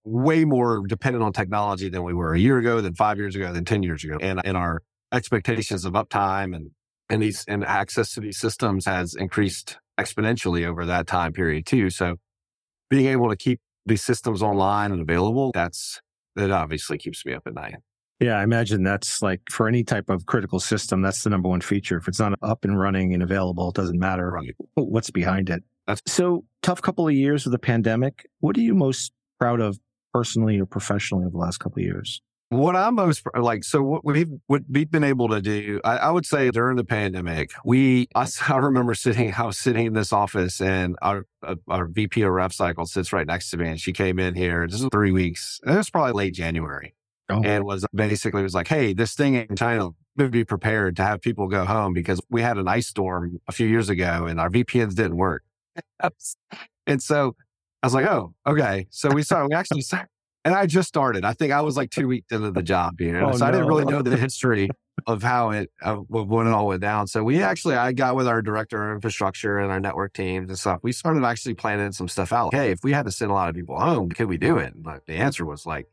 way 0.05 0.45
more 0.45 0.85
dependent 0.87 1.23
on 1.23 1.33
technology 1.33 1.89
than 1.89 2.03
we 2.03 2.13
were 2.13 2.33
a 2.33 2.39
year 2.39 2.57
ago, 2.57 2.79
than 2.81 2.95
five 2.95 3.17
years 3.17 3.35
ago, 3.35 3.51
than 3.51 3.65
ten 3.65 3.83
years 3.83 4.03
ago, 4.03 4.17
and 4.21 4.41
in 4.45 4.55
our 4.55 4.81
expectations 5.11 5.83
of 5.83 5.93
uptime 5.93 6.55
and 6.55 6.71
and 7.09 7.21
these 7.21 7.43
and 7.47 7.65
access 7.65 8.13
to 8.13 8.21
these 8.21 8.39
systems 8.39 8.85
has 8.85 9.15
increased 9.15 9.77
exponentially 10.01 10.65
over 10.65 10.85
that 10.85 11.07
time 11.07 11.33
period 11.33 11.65
too. 11.65 11.89
So 11.89 12.15
being 12.89 13.07
able 13.07 13.29
to 13.29 13.35
keep 13.35 13.59
these 13.85 14.03
systems 14.03 14.41
online 14.41 14.91
and 14.91 15.01
available, 15.01 15.51
that's 15.53 16.01
that 16.35 16.51
obviously 16.51 16.97
keeps 16.97 17.25
me 17.25 17.33
up 17.33 17.43
at 17.45 17.53
night. 17.53 17.75
Yeah, 18.19 18.37
I 18.37 18.43
imagine 18.43 18.83
that's 18.83 19.21
like 19.21 19.41
for 19.49 19.67
any 19.67 19.83
type 19.83 20.09
of 20.09 20.27
critical 20.27 20.59
system, 20.59 21.01
that's 21.01 21.23
the 21.23 21.29
number 21.31 21.49
one 21.49 21.61
feature. 21.61 21.97
If 21.97 22.07
it's 22.07 22.19
not 22.19 22.33
up 22.43 22.63
and 22.63 22.79
running 22.79 23.13
and 23.13 23.23
available, 23.23 23.69
it 23.69 23.75
doesn't 23.75 23.97
matter 23.97 24.29
right. 24.29 24.55
what's 24.75 25.09
behind 25.09 25.49
it. 25.49 25.63
That's- 25.87 26.01
so 26.05 26.45
tough 26.61 26.81
couple 26.81 27.07
of 27.07 27.15
years 27.15 27.47
of 27.47 27.51
the 27.51 27.59
pandemic. 27.59 28.27
What 28.39 28.55
are 28.57 28.61
you 28.61 28.75
most 28.75 29.11
proud 29.39 29.59
of 29.59 29.79
personally 30.13 30.59
or 30.59 30.67
professionally 30.67 31.25
over 31.25 31.31
the 31.31 31.37
last 31.39 31.57
couple 31.57 31.79
of 31.79 31.85
years? 31.85 32.21
What 32.51 32.75
I'm 32.75 32.95
most 32.95 33.23
like, 33.33 33.63
so 33.63 33.81
what 33.81 34.03
we've 34.03 34.27
what 34.47 34.63
we've 34.69 34.91
been 34.91 35.05
able 35.05 35.29
to 35.29 35.41
do, 35.41 35.79
I, 35.85 35.95
I 35.97 36.11
would 36.11 36.25
say 36.25 36.51
during 36.51 36.75
the 36.75 36.83
pandemic, 36.83 37.51
we 37.63 38.09
I, 38.15 38.27
I, 38.49 38.57
remember 38.57 38.93
sitting, 38.93 39.33
I 39.33 39.43
was 39.43 39.57
sitting 39.57 39.85
in 39.85 39.93
this 39.93 40.11
office, 40.11 40.59
and 40.59 40.97
our 41.01 41.25
uh, 41.47 41.55
our 41.69 41.85
VP 41.85 42.23
of 42.23 42.31
Rev 42.31 42.53
Cycle 42.53 42.85
sits 42.85 43.13
right 43.13 43.25
next 43.25 43.51
to 43.51 43.57
me, 43.57 43.69
and 43.69 43.79
she 43.79 43.93
came 43.93 44.19
in 44.19 44.35
here. 44.35 44.67
This 44.67 44.81
is 44.81 44.89
three 44.91 45.13
weeks. 45.13 45.61
It 45.65 45.71
was 45.77 45.89
probably 45.89 46.11
late 46.11 46.33
January, 46.33 46.93
oh. 47.29 47.41
and 47.41 47.63
was 47.63 47.85
basically 47.95 48.43
was 48.43 48.53
like, 48.53 48.67
Hey, 48.67 48.91
this 48.91 49.13
thing 49.13 49.35
in 49.35 49.55
China 49.55 49.91
be 50.29 50.43
prepared 50.43 50.97
to 50.97 51.03
have 51.03 51.21
people 51.21 51.47
go 51.47 51.63
home 51.63 51.93
because 51.93 52.19
we 52.29 52.41
had 52.41 52.57
an 52.57 52.67
ice 52.67 52.87
storm 52.87 53.39
a 53.47 53.53
few 53.53 53.65
years 53.65 53.89
ago 53.89 54.25
and 54.27 54.39
our 54.41 54.49
VPNs 54.49 54.93
didn't 54.93 55.15
work. 55.15 55.41
and 56.85 57.01
so 57.01 57.35
I 57.81 57.87
was 57.87 57.93
like, 57.93 58.05
oh, 58.05 58.33
okay. 58.45 58.87
So 58.91 59.09
we 59.09 59.23
started, 59.23 59.47
we 59.49 59.55
actually 59.55 59.81
started, 59.81 60.09
and 60.43 60.55
I 60.55 60.65
just 60.65 60.87
started. 60.87 61.23
I 61.23 61.33
think 61.33 61.51
I 61.51 61.61
was 61.61 61.77
like 61.77 61.91
two 61.91 62.07
weeks 62.07 62.31
into 62.31 62.51
the 62.51 62.63
job, 62.63 62.99
you 62.99 63.11
know, 63.11 63.29
oh, 63.29 63.31
so 63.33 63.39
no. 63.39 63.45
I 63.45 63.51
didn't 63.51 63.67
really 63.67 63.85
know 63.85 64.01
the 64.01 64.17
history 64.17 64.69
of 65.07 65.23
how 65.23 65.51
it, 65.51 65.71
uh, 65.81 65.95
when 65.95 66.47
it 66.47 66.51
all 66.51 66.67
went 66.67 66.81
down. 66.81 67.07
So 67.07 67.23
we 67.23 67.41
actually, 67.41 67.75
I 67.75 67.91
got 67.91 68.15
with 68.15 68.27
our 68.27 68.41
director 68.41 68.89
of 68.89 68.95
infrastructure 68.95 69.57
and 69.57 69.71
our 69.71 69.79
network 69.79 70.13
teams 70.13 70.49
and 70.49 70.57
stuff. 70.57 70.79
We 70.83 70.91
started 70.91 71.23
actually 71.23 71.53
planning 71.55 71.91
some 71.91 72.07
stuff 72.07 72.33
out. 72.33 72.53
Hey, 72.53 72.71
if 72.71 72.83
we 72.83 72.91
had 72.91 73.05
to 73.05 73.11
send 73.11 73.31
a 73.31 73.33
lot 73.33 73.49
of 73.49 73.55
people 73.55 73.79
home, 73.79 74.09
could 74.09 74.27
we 74.27 74.37
do 74.37 74.57
it? 74.57 74.73
And 74.73 74.85
the 75.05 75.13
answer 75.13 75.45
was 75.45 75.65
like, 75.65 75.87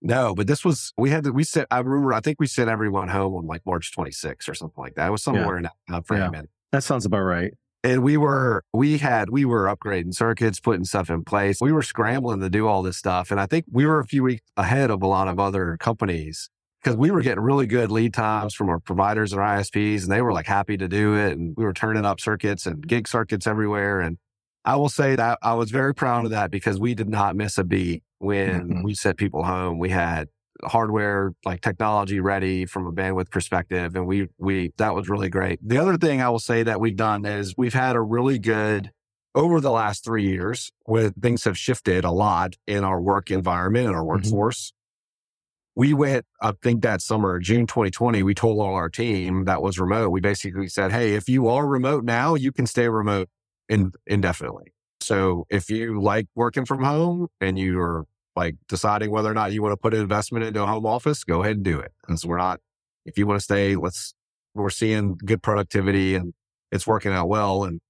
no, 0.00 0.34
but 0.34 0.46
this 0.46 0.64
was, 0.64 0.92
we 0.96 1.10
had 1.10 1.24
to, 1.24 1.32
we 1.32 1.44
said, 1.44 1.66
I 1.70 1.78
remember, 1.78 2.12
I 2.12 2.20
think 2.20 2.38
we 2.38 2.46
sent 2.46 2.70
everyone 2.70 3.08
home 3.08 3.34
on 3.34 3.46
like 3.46 3.62
March 3.66 3.92
26th 3.96 4.48
or 4.48 4.54
something 4.54 4.80
like 4.80 4.94
that. 4.94 5.08
It 5.08 5.10
was 5.10 5.22
somewhere 5.22 5.60
yeah. 5.60 5.68
in 5.88 5.94
that 5.94 6.06
frame. 6.06 6.30
Yeah. 6.32 6.42
That 6.72 6.84
sounds 6.84 7.04
about 7.04 7.22
right. 7.22 7.54
And 7.84 8.02
we 8.02 8.16
were, 8.16 8.64
we 8.72 8.98
had, 8.98 9.30
we 9.30 9.44
were 9.44 9.64
upgrading 9.64 10.14
circuits, 10.14 10.58
putting 10.58 10.84
stuff 10.84 11.10
in 11.10 11.24
place. 11.24 11.60
We 11.60 11.72
were 11.72 11.82
scrambling 11.82 12.40
to 12.40 12.50
do 12.50 12.66
all 12.66 12.82
this 12.82 12.96
stuff. 12.96 13.30
And 13.30 13.40
I 13.40 13.46
think 13.46 13.66
we 13.70 13.86
were 13.86 14.00
a 14.00 14.04
few 14.04 14.24
weeks 14.24 14.42
ahead 14.56 14.90
of 14.90 15.02
a 15.02 15.06
lot 15.06 15.28
of 15.28 15.38
other 15.38 15.76
companies 15.78 16.50
because 16.82 16.96
we 16.96 17.10
were 17.10 17.22
getting 17.22 17.42
really 17.42 17.66
good 17.66 17.90
lead 17.90 18.14
times 18.14 18.54
from 18.54 18.68
our 18.68 18.80
providers 18.80 19.32
and 19.32 19.40
ISPs 19.40 20.02
and 20.02 20.12
they 20.12 20.22
were 20.22 20.32
like 20.32 20.46
happy 20.46 20.76
to 20.76 20.88
do 20.88 21.14
it. 21.14 21.38
And 21.38 21.54
we 21.56 21.64
were 21.64 21.72
turning 21.72 22.04
up 22.04 22.20
circuits 22.20 22.66
and 22.66 22.86
gig 22.86 23.06
circuits 23.06 23.46
everywhere. 23.46 24.00
And 24.00 24.18
I 24.64 24.76
will 24.76 24.88
say 24.88 25.14
that 25.14 25.38
I 25.40 25.54
was 25.54 25.70
very 25.70 25.94
proud 25.94 26.24
of 26.24 26.30
that 26.32 26.50
because 26.50 26.80
we 26.80 26.94
did 26.94 27.08
not 27.08 27.36
miss 27.36 27.58
a 27.58 27.64
beat 27.64 28.02
when 28.18 28.60
mm-hmm. 28.60 28.82
we 28.82 28.94
sent 28.94 29.18
people 29.18 29.44
home. 29.44 29.78
We 29.78 29.90
had 29.90 30.28
hardware 30.64 31.32
like 31.44 31.60
technology 31.60 32.20
ready 32.20 32.66
from 32.66 32.86
a 32.86 32.92
bandwidth 32.92 33.30
perspective 33.30 33.94
and 33.94 34.06
we 34.06 34.28
we 34.38 34.72
that 34.76 34.94
was 34.94 35.08
really 35.08 35.28
great 35.28 35.58
the 35.66 35.78
other 35.78 35.96
thing 35.96 36.20
i 36.20 36.28
will 36.28 36.38
say 36.38 36.62
that 36.62 36.80
we've 36.80 36.96
done 36.96 37.24
is 37.24 37.54
we've 37.56 37.74
had 37.74 37.96
a 37.96 38.00
really 38.00 38.38
good 38.38 38.90
over 39.34 39.60
the 39.60 39.70
last 39.70 40.04
three 40.04 40.24
years 40.24 40.72
where 40.84 41.10
things 41.10 41.44
have 41.44 41.56
shifted 41.56 42.04
a 42.04 42.10
lot 42.10 42.56
in 42.66 42.82
our 42.82 43.00
work 43.00 43.30
environment 43.30 43.86
and 43.86 43.94
our 43.94 44.02
mm-hmm. 44.02 44.08
workforce 44.08 44.72
mm-hmm. 44.72 45.80
we 45.80 45.94
went 45.94 46.26
i 46.42 46.52
think 46.62 46.82
that 46.82 47.00
summer 47.00 47.38
june 47.38 47.66
2020 47.66 48.22
we 48.22 48.34
told 48.34 48.58
all 48.58 48.74
our 48.74 48.88
team 48.88 49.44
that 49.44 49.62
was 49.62 49.78
remote 49.78 50.10
we 50.10 50.20
basically 50.20 50.68
said 50.68 50.90
hey 50.90 51.14
if 51.14 51.28
you 51.28 51.46
are 51.46 51.66
remote 51.66 52.04
now 52.04 52.34
you 52.34 52.50
can 52.50 52.66
stay 52.66 52.88
remote 52.88 53.28
in, 53.68 53.92
indefinitely 54.06 54.72
so 55.00 55.46
if 55.50 55.70
you 55.70 56.00
like 56.00 56.26
working 56.34 56.64
from 56.64 56.82
home 56.82 57.28
and 57.40 57.58
you're 57.58 58.06
like 58.38 58.54
deciding 58.68 59.10
whether 59.10 59.28
or 59.28 59.34
not 59.34 59.52
you 59.52 59.62
want 59.62 59.72
to 59.72 59.76
put 59.76 59.92
an 59.92 60.00
investment 60.00 60.44
into 60.44 60.62
a 60.62 60.66
home 60.66 60.86
office, 60.86 61.24
go 61.24 61.42
ahead 61.42 61.56
and 61.56 61.64
do 61.64 61.80
it. 61.80 61.92
And 62.06 62.18
so 62.18 62.28
we're 62.28 62.38
not, 62.38 62.60
if 63.04 63.18
you 63.18 63.26
want 63.26 63.40
to 63.40 63.44
stay, 63.44 63.74
let's, 63.74 64.14
we're 64.54 64.70
seeing 64.70 65.18
good 65.24 65.42
productivity 65.42 66.14
and 66.14 66.34
it's 66.70 66.86
working 66.86 67.10
out 67.12 67.28
well. 67.28 67.64
And 67.64 67.80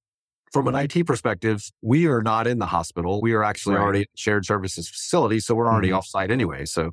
from 0.50 0.67
an 0.67 0.75
IT 0.75 1.07
perspective, 1.07 1.71
we 1.83 2.07
are 2.07 2.23
not 2.23 2.47
in 2.47 2.59
the 2.59 2.67
hospital. 2.67 3.21
We 3.21 3.35
are 3.35 3.45
actually 3.45 3.75
right. 3.75 3.83
already 3.83 4.07
shared 4.17 4.47
services 4.47 4.88
facility. 4.88 5.38
So 5.38 5.55
we're 5.55 5.69
already 5.69 5.90
mm-hmm. 5.90 5.99
offsite 5.99 6.31
anyway. 6.31 6.64
So 6.64 6.93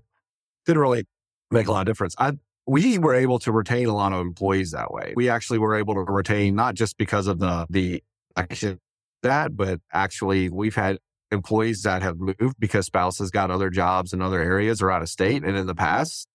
didn't 0.65 0.81
really 0.81 1.05
make 1.49 1.67
a 1.67 1.71
lot 1.71 1.79
of 1.79 1.85
difference. 1.85 2.13
I, 2.19 2.33
we 2.67 2.97
were 2.97 3.15
able 3.15 3.39
to 3.39 3.53
retain 3.53 3.87
a 3.87 3.95
lot 3.95 4.11
of 4.11 4.19
employees 4.19 4.71
that 4.71 4.91
way. 4.91 5.13
We 5.15 5.29
actually 5.29 5.59
were 5.59 5.75
able 5.75 5.93
to 5.95 6.01
retain 6.01 6.55
not 6.55 6.75
just 6.75 6.97
because 6.97 7.27
of 7.27 7.39
the, 7.39 7.67
the, 7.69 8.03
actually 8.35 8.79
that, 9.23 9.55
but 9.55 9.79
actually 9.93 10.49
we've 10.49 10.75
had 10.75 10.97
employees 11.31 11.81
that 11.83 12.01
have 12.01 12.17
moved 12.17 12.55
because 12.59 12.85
spouses 12.85 13.31
got 13.31 13.51
other 13.51 13.69
jobs 13.69 14.13
in 14.13 14.21
other 14.21 14.41
areas 14.41 14.81
or 14.81 14.91
out 14.91 15.01
of 15.01 15.09
state. 15.09 15.43
And 15.43 15.57
in 15.57 15.67
the 15.67 15.75
past, 15.75 16.27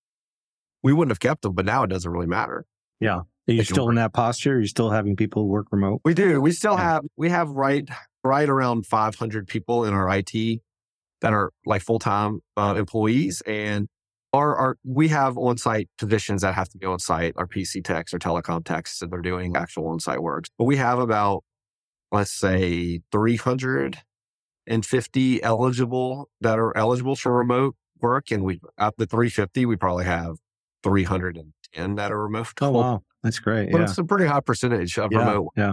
we 0.82 0.92
wouldn't 0.92 1.10
have 1.10 1.20
kept 1.20 1.42
them, 1.42 1.54
but 1.54 1.64
now 1.64 1.82
it 1.82 1.88
doesn't 1.88 2.10
really 2.10 2.26
matter. 2.26 2.64
Yeah. 3.00 3.20
Are 3.48 3.52
you 3.52 3.64
still 3.64 3.88
in 3.88 3.96
that 3.96 4.12
posture? 4.12 4.56
Are 4.56 4.60
you 4.60 4.66
still 4.66 4.90
having 4.90 5.16
people 5.16 5.48
work 5.48 5.66
remote? 5.72 6.00
We 6.04 6.14
do. 6.14 6.40
We 6.40 6.52
still 6.52 6.76
have, 6.76 7.02
we 7.16 7.30
have 7.30 7.48
right, 7.48 7.88
right 8.22 8.48
around 8.48 8.86
500 8.86 9.48
people 9.48 9.84
in 9.84 9.94
our 9.94 10.08
IT 10.16 10.60
that 11.20 11.32
are 11.32 11.50
like 11.66 11.82
full-time 11.82 12.40
uh, 12.56 12.74
employees 12.76 13.42
and 13.46 13.88
our, 14.32 14.56
our, 14.56 14.76
we 14.84 15.08
have 15.08 15.36
on-site 15.36 15.88
positions 15.98 16.42
that 16.42 16.54
have 16.54 16.68
to 16.68 16.78
be 16.78 16.86
on 16.86 17.00
site, 17.00 17.34
our 17.36 17.48
PC 17.48 17.82
techs 17.82 18.14
or 18.14 18.20
telecom 18.20 18.64
techs, 18.64 19.02
and 19.02 19.10
they're 19.10 19.20
doing 19.20 19.56
actual 19.56 19.88
on-site 19.88 20.22
work. 20.22 20.44
But 20.56 20.64
we 20.64 20.76
have 20.76 21.00
about, 21.00 21.42
let's 22.12 22.32
say 22.32 23.00
300 23.10 23.98
and 24.70 24.86
50 24.86 25.42
eligible 25.42 26.30
that 26.40 26.58
are 26.58 26.74
eligible 26.76 27.16
for 27.16 27.36
remote 27.36 27.74
work. 28.00 28.30
And 28.30 28.44
we, 28.44 28.60
at 28.78 28.96
the 28.96 29.04
350, 29.04 29.66
we 29.66 29.76
probably 29.76 30.04
have 30.04 30.36
310 30.84 31.94
that 31.96 32.12
are 32.12 32.22
remote. 32.22 32.52
Oh, 32.62 32.70
wow. 32.70 33.02
That's 33.22 33.40
great. 33.40 33.70
But 33.72 33.78
yeah. 33.78 33.84
it's 33.84 33.98
a 33.98 34.04
pretty 34.04 34.26
high 34.26 34.40
percentage 34.40 34.96
of 34.96 35.10
yeah, 35.12 35.18
remote. 35.18 35.48
Yeah. 35.56 35.72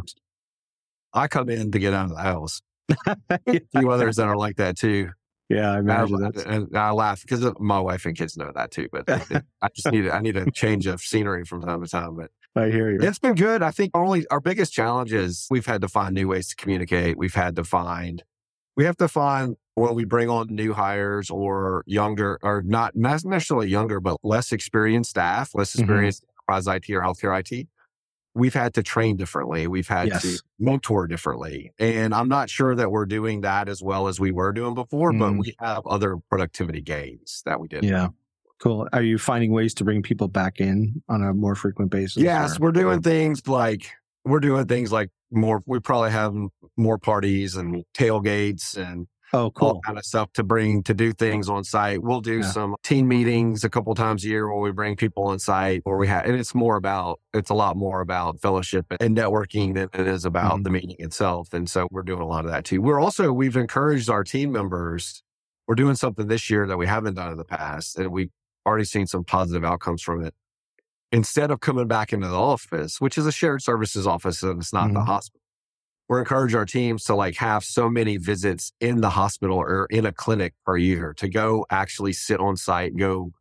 I 1.13 1.27
come 1.27 1.47
in 1.47 1.71
to 1.71 1.79
get 1.79 1.93
out 1.93 2.05
of 2.05 2.15
the 2.15 2.21
house. 2.21 2.61
a 3.29 3.61
few 3.75 3.91
others 3.91 4.15
that 4.15 4.27
are 4.27 4.35
like 4.35 4.57
that 4.57 4.77
too. 4.77 5.11
Yeah, 5.49 5.71
I 5.71 5.79
imagine 5.79 6.19
that. 6.21 6.45
And 6.45 6.77
I 6.77 6.91
laugh 6.91 7.21
because 7.21 7.45
my 7.59 7.79
wife 7.79 8.05
and 8.05 8.17
kids 8.17 8.35
know 8.35 8.51
that 8.53 8.71
too. 8.71 8.87
But 8.91 9.05
I 9.61 9.69
just 9.73 9.91
need 9.91 10.09
I 10.09 10.19
need 10.19 10.35
a 10.35 10.49
change 10.51 10.87
of 10.87 11.01
scenery 11.01 11.45
from 11.45 11.61
time 11.61 11.81
to 11.81 11.89
time. 11.89 12.15
But 12.15 12.31
I 12.55 12.69
hear 12.69 12.91
you. 12.91 12.99
It's 13.01 13.19
been 13.19 13.35
good. 13.35 13.61
I 13.61 13.71
think 13.71 13.91
only 13.93 14.25
our 14.27 14.41
biggest 14.41 14.73
challenge 14.73 15.13
is 15.13 15.47
we've 15.49 15.65
had 15.65 15.81
to 15.81 15.87
find 15.87 16.15
new 16.15 16.27
ways 16.27 16.49
to 16.49 16.55
communicate. 16.55 17.17
We've 17.17 17.33
had 17.33 17.55
to 17.57 17.63
find 17.63 18.23
we 18.77 18.85
have 18.85 18.95
to 18.97 19.07
find 19.07 19.57
when 19.73 19.95
we 19.95 20.05
bring 20.05 20.29
on 20.29 20.47
new 20.49 20.71
hires 20.71 21.29
or 21.29 21.83
younger 21.87 22.39
or 22.43 22.61
not, 22.63 22.95
not 22.95 23.25
necessarily 23.25 23.67
younger, 23.67 23.99
but 23.99 24.17
less 24.23 24.51
experienced 24.51 25.09
staff, 25.09 25.53
less 25.53 25.71
mm-hmm. 25.73 25.81
experienced 25.81 26.23
mm-hmm. 26.23 26.53
enterprise 26.53 26.75
IT 26.89 26.93
or 26.93 27.01
healthcare 27.01 27.39
IT. 27.39 27.67
We've 28.35 28.53
had 28.53 28.75
to 28.75 28.83
train 28.83 29.17
differently. 29.17 29.65
We've 29.65 29.87
had 29.87 30.09
yes. 30.09 30.21
to 30.21 30.39
mentor 30.59 31.07
differently. 31.07 31.73
And 31.79 32.13
I'm 32.13 32.29
not 32.29 32.51
sure 32.51 32.75
that 32.75 32.91
we're 32.91 33.07
doing 33.07 33.41
that 33.41 33.67
as 33.67 33.81
well 33.81 34.07
as 34.07 34.19
we 34.19 34.31
were 34.31 34.53
doing 34.53 34.75
before, 34.75 35.11
mm. 35.11 35.19
but 35.19 35.33
we 35.33 35.55
have 35.59 35.85
other 35.87 36.17
productivity 36.29 36.81
gains 36.81 37.41
that 37.47 37.59
we 37.59 37.67
did. 37.67 37.83
Yeah. 37.83 38.09
Cool. 38.59 38.87
Are 38.93 39.01
you 39.01 39.17
finding 39.17 39.51
ways 39.51 39.73
to 39.75 39.83
bring 39.83 40.03
people 40.03 40.27
back 40.27 40.59
in 40.59 41.01
on 41.09 41.23
a 41.23 41.33
more 41.33 41.55
frequent 41.55 41.89
basis? 41.89 42.21
Yes, 42.21 42.57
or? 42.57 42.65
we're 42.65 42.71
doing 42.71 43.01
things 43.01 43.47
like 43.47 43.91
we're 44.27 44.39
doing 44.39 44.65
things 44.65 44.91
like 44.91 45.09
more. 45.31 45.61
We 45.65 45.79
probably 45.79 46.11
have 46.11 46.35
more 46.75 46.97
parties 46.97 47.55
and 47.55 47.83
tailgates 47.97 48.77
and 48.77 49.07
oh, 49.33 49.51
cool. 49.51 49.67
all 49.67 49.81
kind 49.81 49.97
of 49.97 50.05
stuff 50.05 50.31
to 50.33 50.43
bring 50.43 50.83
to 50.83 50.93
do 50.93 51.13
things 51.13 51.49
on 51.49 51.63
site. 51.63 52.01
We'll 52.01 52.21
do 52.21 52.39
yeah. 52.39 52.51
some 52.51 52.75
team 52.83 53.07
meetings 53.07 53.63
a 53.63 53.69
couple 53.69 53.93
times 53.95 54.23
a 54.23 54.27
year 54.27 54.47
where 54.47 54.61
we 54.61 54.71
bring 54.71 54.95
people 54.95 55.25
on 55.25 55.39
site, 55.39 55.81
where 55.83 55.97
we 55.97 56.07
have, 56.07 56.25
and 56.25 56.35
it's 56.35 56.53
more 56.53 56.75
about 56.75 57.19
it's 57.33 57.49
a 57.49 57.55
lot 57.55 57.77
more 57.77 58.01
about 58.01 58.39
fellowship 58.41 58.85
and 58.99 59.15
networking 59.15 59.73
than 59.73 59.89
it 59.93 60.07
is 60.07 60.25
about 60.25 60.53
mm-hmm. 60.53 60.63
the 60.63 60.69
meeting 60.69 60.95
itself. 60.99 61.53
And 61.53 61.69
so 61.69 61.87
we're 61.91 62.03
doing 62.03 62.21
a 62.21 62.27
lot 62.27 62.45
of 62.45 62.51
that 62.51 62.65
too. 62.65 62.81
We're 62.81 62.99
also 62.99 63.31
we've 63.31 63.57
encouraged 63.57 64.09
our 64.09 64.23
team 64.23 64.51
members. 64.51 65.23
We're 65.67 65.75
doing 65.75 65.95
something 65.95 66.27
this 66.27 66.49
year 66.49 66.65
that 66.67 66.77
we 66.77 66.87
haven't 66.87 67.15
done 67.15 67.31
in 67.31 67.37
the 67.37 67.45
past, 67.45 67.97
and 67.97 68.11
we've 68.11 68.31
already 68.65 68.85
seen 68.85 69.07
some 69.07 69.23
positive 69.23 69.63
outcomes 69.63 70.01
from 70.01 70.23
it 70.23 70.33
instead 71.11 71.51
of 71.51 71.59
coming 71.59 71.87
back 71.87 72.13
into 72.13 72.27
the 72.27 72.39
office, 72.39 72.99
which 72.99 73.17
is 73.17 73.25
a 73.25 73.31
shared 73.31 73.61
services 73.61 74.05
office 74.05 74.43
and 74.43 74.61
it's 74.61 74.73
not 74.73 74.85
mm-hmm. 74.85 74.95
the 74.95 75.03
hospital, 75.03 75.41
We 76.09 76.19
encourage 76.19 76.53
our 76.53 76.65
teams 76.65 77.03
to 77.05 77.15
like 77.15 77.35
have 77.35 77.63
so 77.63 77.89
many 77.89 78.17
visits 78.17 78.71
in 78.79 79.01
the 79.01 79.11
hospital 79.11 79.57
or 79.57 79.87
in 79.89 80.05
a 80.05 80.11
clinic 80.11 80.53
per 80.65 80.77
year 80.77 81.13
to 81.17 81.27
go 81.27 81.65
actually 81.69 82.13
sit 82.13 82.39
on 82.39 82.57
site, 82.57 82.91
and 82.91 82.99
go. 82.99 83.31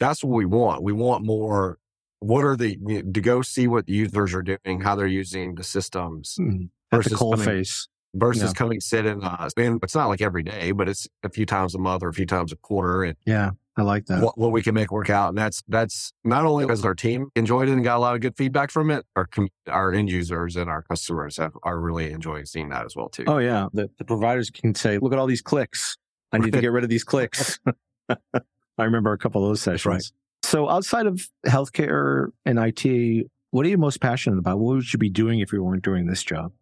That's 0.00 0.24
what 0.24 0.34
we 0.36 0.46
want. 0.46 0.82
We 0.82 0.92
want 0.92 1.24
more. 1.24 1.78
What 2.18 2.44
are 2.44 2.56
the 2.56 2.76
to 2.76 3.20
go 3.20 3.42
see 3.42 3.68
what 3.68 3.86
the 3.86 3.92
users 3.92 4.34
are 4.34 4.42
doing, 4.42 4.80
how 4.80 4.96
they're 4.96 5.06
using 5.06 5.54
the 5.54 5.64
systems 5.64 6.36
mm, 6.40 6.68
versus 6.90 7.12
the 7.12 7.18
cold 7.18 7.38
coming, 7.38 7.46
face 7.46 7.88
versus 8.14 8.50
yeah. 8.50 8.52
coming 8.52 8.80
sit 8.80 9.06
in. 9.06 9.22
Uh, 9.22 9.48
and 9.56 9.80
it's 9.82 9.94
not 9.94 10.08
like 10.08 10.20
every 10.20 10.42
day, 10.42 10.72
but 10.72 10.88
it's 10.88 11.08
a 11.22 11.28
few 11.28 11.46
times 11.46 11.74
a 11.74 11.78
month 11.78 12.02
or 12.02 12.08
a 12.08 12.12
few 12.12 12.26
times 12.26 12.52
a 12.52 12.56
quarter. 12.56 13.04
And 13.04 13.16
yeah, 13.24 13.50
I 13.76 13.82
like 13.82 14.06
that. 14.06 14.22
What, 14.22 14.36
what, 14.36 14.52
we 14.52 14.62
can 14.62 14.74
make 14.74 14.92
work 14.92 15.08
out. 15.08 15.30
And 15.30 15.38
that's, 15.38 15.62
that's 15.66 16.12
not 16.24 16.44
only 16.44 16.66
has 16.66 16.84
our 16.84 16.94
team 16.94 17.28
enjoyed 17.34 17.68
it 17.68 17.72
and 17.72 17.82
got 17.82 17.96
a 17.96 18.00
lot 18.00 18.14
of 18.14 18.20
good 18.20 18.36
feedback 18.36 18.70
from 18.70 18.90
it, 18.90 19.06
our, 19.16 19.28
our 19.66 19.92
end 19.92 20.10
users 20.10 20.56
and 20.56 20.68
our 20.68 20.82
customers 20.82 21.38
have, 21.38 21.52
are 21.62 21.78
really 21.80 22.12
enjoying 22.12 22.44
seeing 22.44 22.68
that 22.68 22.84
as 22.84 22.94
well 22.94 23.08
too. 23.08 23.24
Oh 23.26 23.38
yeah. 23.38 23.68
The, 23.72 23.88
the 23.98 24.04
providers 24.04 24.50
can 24.50 24.74
say, 24.74 24.98
look 24.98 25.12
at 25.12 25.18
all 25.18 25.26
these 25.26 25.42
clicks. 25.42 25.96
I 26.32 26.38
need 26.38 26.52
to 26.52 26.60
get 26.60 26.72
rid 26.72 26.84
of 26.84 26.90
these 26.90 27.04
clicks. 27.04 27.58
I 28.78 28.84
remember 28.84 29.12
a 29.12 29.18
couple 29.18 29.42
of 29.44 29.50
those 29.50 29.62
sessions. 29.62 29.86
Right. 29.86 30.02
So 30.42 30.68
outside 30.68 31.06
of 31.06 31.26
healthcare 31.46 32.28
and 32.44 32.58
IT, 32.58 33.26
what 33.50 33.64
are 33.64 33.68
you 33.68 33.78
most 33.78 34.00
passionate 34.00 34.38
about? 34.38 34.58
What 34.58 34.76
would 34.76 34.92
you 34.92 34.98
be 34.98 35.10
doing 35.10 35.40
if 35.40 35.52
you 35.52 35.62
weren't 35.62 35.84
doing 35.84 36.06
this 36.06 36.22
job? 36.22 36.52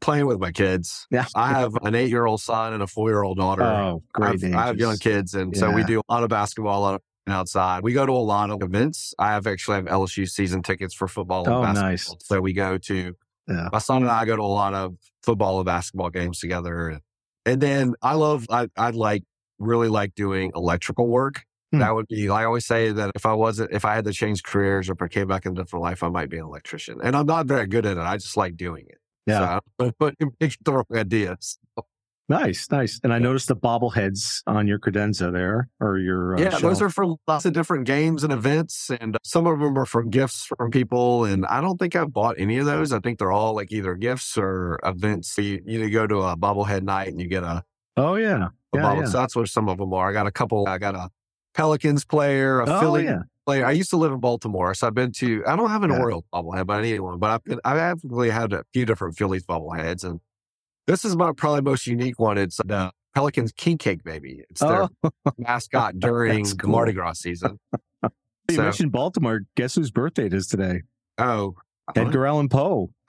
Playing 0.00 0.26
with 0.26 0.38
my 0.38 0.52
kids. 0.52 1.06
Yeah. 1.10 1.26
I 1.34 1.48
have 1.48 1.74
an 1.82 1.94
eight 1.94 2.10
year 2.10 2.26
old 2.26 2.40
son 2.40 2.72
and 2.72 2.82
a 2.82 2.86
four 2.86 3.10
year 3.10 3.22
old 3.22 3.38
daughter. 3.38 3.62
Oh, 3.62 4.02
great. 4.12 4.42
I 4.44 4.46
have, 4.46 4.56
I 4.56 4.66
have 4.66 4.78
young 4.78 4.96
kids. 4.98 5.34
And 5.34 5.54
yeah. 5.54 5.60
so 5.60 5.70
we 5.70 5.84
do 5.84 6.00
a 6.08 6.12
lot 6.12 6.22
of 6.22 6.28
basketball, 6.28 6.78
a 6.78 6.82
lot 6.82 6.94
of 6.94 7.02
outside. 7.28 7.82
We 7.82 7.92
go 7.92 8.06
to 8.06 8.12
a 8.12 8.14
lot 8.14 8.50
of 8.50 8.62
events. 8.62 9.14
I 9.18 9.32
have 9.32 9.46
actually 9.46 9.76
have 9.76 9.86
LSU 9.86 10.28
season 10.28 10.62
tickets 10.62 10.94
for 10.94 11.08
football 11.08 11.44
and 11.44 11.54
oh, 11.54 11.62
basketball. 11.62 11.90
Nice. 11.90 12.14
So 12.20 12.40
we 12.40 12.52
go 12.52 12.78
to, 12.78 13.16
yeah. 13.48 13.68
my 13.72 13.78
son 13.78 14.02
and 14.02 14.10
I 14.10 14.24
go 14.24 14.36
to 14.36 14.42
a 14.42 14.44
lot 14.44 14.74
of 14.74 14.96
football 15.22 15.58
and 15.58 15.66
basketball 15.66 16.10
games 16.10 16.38
together. 16.38 17.00
And 17.44 17.60
then 17.60 17.94
I 18.02 18.14
love, 18.14 18.46
I, 18.50 18.68
I 18.76 18.90
like, 18.90 19.24
really 19.58 19.88
like 19.88 20.14
doing 20.14 20.52
electrical 20.54 21.08
work. 21.08 21.44
Hmm. 21.72 21.78
That 21.78 21.94
would 21.94 22.06
be, 22.08 22.28
I 22.28 22.44
always 22.44 22.66
say 22.66 22.92
that 22.92 23.10
if 23.14 23.26
I 23.26 23.32
wasn't, 23.32 23.72
if 23.72 23.84
I 23.84 23.94
had 23.94 24.04
to 24.04 24.12
change 24.12 24.42
careers 24.42 24.88
or 24.88 24.92
if 24.92 25.02
I 25.02 25.08
came 25.08 25.26
back 25.26 25.46
into 25.46 25.62
different 25.62 25.82
life, 25.82 26.02
I 26.02 26.08
might 26.08 26.28
be 26.28 26.38
an 26.38 26.44
electrician. 26.44 26.98
And 27.02 27.16
I'm 27.16 27.26
not 27.26 27.46
very 27.46 27.66
good 27.66 27.86
at 27.86 27.96
it. 27.96 28.00
I 28.00 28.16
just 28.16 28.36
like 28.36 28.56
doing 28.56 28.86
it. 28.88 28.98
Yeah. 29.26 29.60
So, 29.80 29.92
but 29.98 30.14
it's 30.40 30.56
the 30.64 30.72
wrong 30.72 30.84
ideas. 30.94 31.58
Nice, 32.28 32.68
nice. 32.72 32.98
And 33.04 33.12
I 33.12 33.20
noticed 33.20 33.46
the 33.46 33.56
bobbleheads 33.56 34.42
on 34.48 34.66
your 34.66 34.80
credenza 34.80 35.32
there, 35.32 35.68
or 35.78 35.98
your 35.98 36.34
uh, 36.36 36.40
yeah, 36.40 36.50
shelf. 36.50 36.62
those 36.62 36.82
are 36.82 36.90
for 36.90 37.14
lots 37.28 37.44
of 37.44 37.52
different 37.52 37.84
games 37.84 38.24
and 38.24 38.32
events, 38.32 38.90
and 38.90 39.16
some 39.22 39.46
of 39.46 39.60
them 39.60 39.78
are 39.78 39.86
for 39.86 40.02
gifts 40.02 40.46
from 40.46 40.72
people. 40.72 41.24
And 41.24 41.46
I 41.46 41.60
don't 41.60 41.78
think 41.78 41.94
I've 41.94 42.12
bought 42.12 42.34
any 42.38 42.58
of 42.58 42.66
those. 42.66 42.92
I 42.92 42.98
think 42.98 43.20
they're 43.20 43.30
all 43.30 43.54
like 43.54 43.70
either 43.70 43.94
gifts 43.94 44.36
or 44.36 44.80
events. 44.82 45.28
So 45.36 45.42
you, 45.42 45.62
you 45.64 45.88
go 45.88 46.08
to 46.08 46.22
a 46.22 46.36
bobblehead 46.36 46.82
night 46.82 47.08
and 47.08 47.20
you 47.20 47.28
get 47.28 47.44
a, 47.44 47.62
Oh 47.96 48.16
yeah, 48.16 48.48
yeah, 48.74 48.94
yeah. 48.94 49.04
So 49.04 49.18
that's 49.18 49.36
what 49.36 49.48
some 49.48 49.68
of 49.68 49.78
them 49.78 49.94
are. 49.94 50.10
I 50.10 50.12
got 50.12 50.26
a 50.26 50.32
couple. 50.32 50.66
I 50.66 50.78
got 50.78 50.96
a 50.96 51.10
Pelicans 51.54 52.04
player, 52.04 52.60
a 52.60 52.68
Oh 52.68 52.80
Philly 52.80 53.04
yeah. 53.04 53.20
Player. 53.46 53.64
I 53.64 53.72
used 53.72 53.90
to 53.90 53.96
live 53.96 54.12
in 54.12 54.20
Baltimore, 54.20 54.74
so 54.74 54.86
I've 54.86 54.94
been 54.94 55.12
to. 55.12 55.42
I 55.46 55.56
don't 55.56 55.70
have 55.70 55.82
an 55.82 55.90
Yeah. 55.90 56.00
Orioles 56.00 56.24
bobblehead, 56.32 56.66
but 56.66 56.78
I 56.78 56.82
need 56.82 57.00
one. 57.00 57.18
But 57.18 57.30
I've 57.30 57.44
been, 57.44 57.60
I've 57.64 57.78
actually 57.78 58.30
had 58.30 58.52
a 58.52 58.64
few 58.72 58.84
different 58.84 59.16
Phillies 59.16 59.44
bobbleheads, 59.46 60.04
and 60.04 60.20
this 60.86 61.04
is 61.04 61.16
my 61.16 61.32
probably 61.36 61.62
most 61.62 61.86
unique 61.86 62.18
one. 62.18 62.36
It's 62.38 62.56
the 62.58 62.90
Pelicans 63.14 63.52
King 63.52 63.78
Cake 63.78 64.04
Baby. 64.04 64.42
It's 64.50 64.60
their 64.60 64.88
Oh, 65.02 65.10
mascot 65.38 65.98
during 65.98 66.38
That's 66.42 66.50
the 66.50 66.56
cool. 66.58 66.70
Mardi 66.72 66.92
Gras 66.92 67.14
season. 67.14 67.58
you 68.02 68.10
So- 68.56 68.62
mentioned 68.62 68.92
Baltimore. 68.92 69.40
Guess 69.56 69.76
whose 69.76 69.90
birthday 69.90 70.26
it 70.26 70.34
is 70.34 70.46
today? 70.46 70.82
Oh, 71.18 71.54
Edgar 71.94 72.26
Allan 72.26 72.48
Poe. 72.48 72.90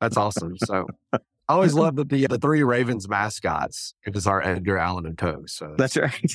that's 0.00 0.16
awesome. 0.16 0.56
So 0.58 0.86
I 1.12 1.18
always 1.48 1.74
that 1.74 2.08
the 2.08 2.24
uh, 2.24 2.28
the 2.28 2.38
three 2.38 2.62
Ravens 2.62 3.08
mascots. 3.08 3.94
It 4.06 4.16
is 4.16 4.26
our 4.26 4.42
Edgar 4.42 4.78
Allan 4.78 5.06
and 5.06 5.16
Poe. 5.16 5.42
So 5.46 5.74
That's 5.78 5.96
right. 5.96 6.32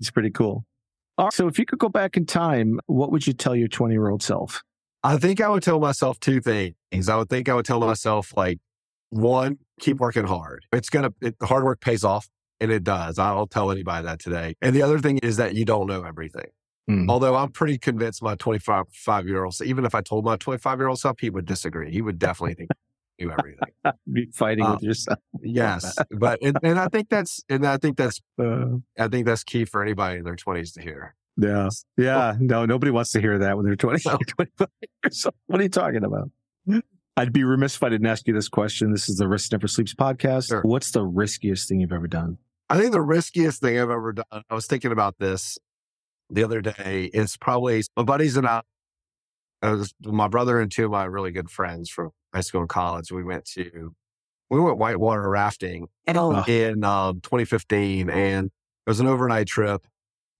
it's 0.00 0.10
pretty 0.10 0.30
cool. 0.30 0.64
Right, 1.18 1.32
so 1.32 1.48
if 1.48 1.58
you 1.58 1.64
could 1.64 1.78
go 1.78 1.88
back 1.88 2.16
in 2.16 2.26
time, 2.26 2.78
what 2.86 3.10
would 3.10 3.26
you 3.26 3.32
tell 3.32 3.56
your 3.56 3.68
20 3.68 3.94
year 3.94 4.08
old 4.08 4.22
self? 4.22 4.62
I 5.02 5.16
think 5.16 5.40
I 5.40 5.48
would 5.48 5.62
tell 5.62 5.80
myself 5.80 6.18
two 6.20 6.40
things. 6.40 7.08
I 7.08 7.16
would 7.16 7.28
think 7.28 7.48
I 7.48 7.54
would 7.54 7.64
tell 7.64 7.80
myself 7.80 8.32
like, 8.36 8.58
one, 9.10 9.58
keep 9.80 9.98
working 9.98 10.24
hard. 10.24 10.64
It's 10.72 10.90
gonna 10.90 11.12
it, 11.20 11.38
the 11.38 11.46
hard 11.46 11.64
work 11.64 11.80
pays 11.80 12.04
off, 12.04 12.28
and 12.60 12.72
it 12.72 12.82
does. 12.82 13.18
I'll 13.18 13.46
tell 13.46 13.70
anybody 13.70 14.04
that 14.04 14.18
today. 14.18 14.54
And 14.60 14.74
the 14.74 14.82
other 14.82 14.98
thing 14.98 15.18
is 15.18 15.36
that 15.36 15.54
you 15.54 15.64
don't 15.64 15.86
know 15.86 16.02
everything. 16.02 16.48
Hmm. 16.88 17.08
Although 17.08 17.36
I'm 17.36 17.50
pretty 17.50 17.78
convinced 17.78 18.22
my 18.22 18.34
25 18.34 19.26
year 19.26 19.44
old, 19.44 19.54
even 19.64 19.84
if 19.84 19.94
I 19.94 20.00
told 20.02 20.24
my 20.24 20.36
25 20.36 20.78
year 20.78 20.88
old 20.88 20.98
self, 20.98 21.18
he 21.20 21.30
would 21.30 21.46
disagree. 21.46 21.92
He 21.92 22.02
would 22.02 22.18
definitely 22.18 22.54
think 22.54 22.70
knew 23.18 23.30
everything. 23.30 23.68
Be 24.12 24.26
fighting 24.32 24.64
Uh, 24.64 24.74
with 24.74 24.82
yourself. 24.82 25.18
Yes, 25.42 25.96
but 26.10 26.38
and, 26.42 26.56
and 26.62 26.78
I 26.78 26.88
think 26.88 27.08
that's 27.08 27.42
and 27.48 27.66
I 27.66 27.76
think 27.76 27.96
that's 27.96 28.20
Uh, 28.38 28.76
I 28.98 29.08
think 29.08 29.26
that's 29.26 29.44
key 29.44 29.64
for 29.64 29.82
anybody 29.82 30.18
in 30.18 30.24
their 30.24 30.36
20s 30.36 30.72
to 30.74 30.82
hear. 30.82 31.14
yeah. 31.36 31.68
Yeah. 31.96 32.34
No, 32.40 32.64
nobody 32.66 32.90
wants 32.90 33.12
to 33.12 33.20
hear 33.20 33.38
that 33.38 33.56
when 33.56 33.66
they're 33.66 33.76
20, 33.76 34.02
No. 34.06 34.18
25 34.28 34.68
years 35.04 35.26
old. 35.26 35.34
What 35.46 35.60
are 35.60 35.62
you 35.64 35.68
talking 35.68 36.04
about? 36.04 36.30
I'd 37.18 37.32
be 37.32 37.44
remiss 37.44 37.76
if 37.76 37.82
I 37.82 37.88
didn't 37.88 38.06
ask 38.08 38.26
you 38.26 38.34
this 38.34 38.48
question. 38.48 38.92
This 38.92 39.08
is 39.08 39.16
the 39.16 39.26
Risk 39.28 39.52
Never 39.52 39.68
Sleeps 39.68 39.94
podcast. 39.94 40.48
Sure. 40.48 40.60
What's 40.62 40.90
the 40.90 41.02
riskiest 41.04 41.68
thing 41.68 41.80
you've 41.80 41.92
ever 41.92 42.06
done? 42.08 42.36
I 42.68 42.78
think 42.78 42.92
the 42.92 43.00
riskiest 43.00 43.60
thing 43.62 43.78
I've 43.78 43.88
ever 43.90 44.12
done. 44.12 44.24
I 44.50 44.54
was 44.54 44.66
thinking 44.66 44.92
about 44.92 45.16
this 45.18 45.56
the 46.28 46.44
other 46.44 46.60
day. 46.60 47.10
Is 47.14 47.36
probably 47.38 47.82
my 47.96 48.02
buddies 48.02 48.36
and 48.36 48.46
I. 48.46 48.62
I 49.62 49.70
was, 49.70 49.94
my 50.04 50.28
brother 50.28 50.60
and 50.60 50.70
two 50.70 50.84
of 50.84 50.90
my 50.90 51.04
really 51.04 51.30
good 51.30 51.48
friends 51.48 51.88
from 51.88 52.10
high 52.36 52.42
school 52.42 52.60
and 52.60 52.68
college. 52.68 53.10
We 53.10 53.24
went 53.24 53.44
to 53.54 53.94
we 54.50 54.60
went 54.60 54.78
whitewater 54.78 55.28
rafting 55.28 55.88
Oh. 56.06 56.44
in 56.46 56.84
um, 56.84 57.20
2015, 57.20 58.08
and 58.10 58.46
it 58.46 58.90
was 58.90 59.00
an 59.00 59.06
overnight 59.08 59.48
trip. 59.48 59.84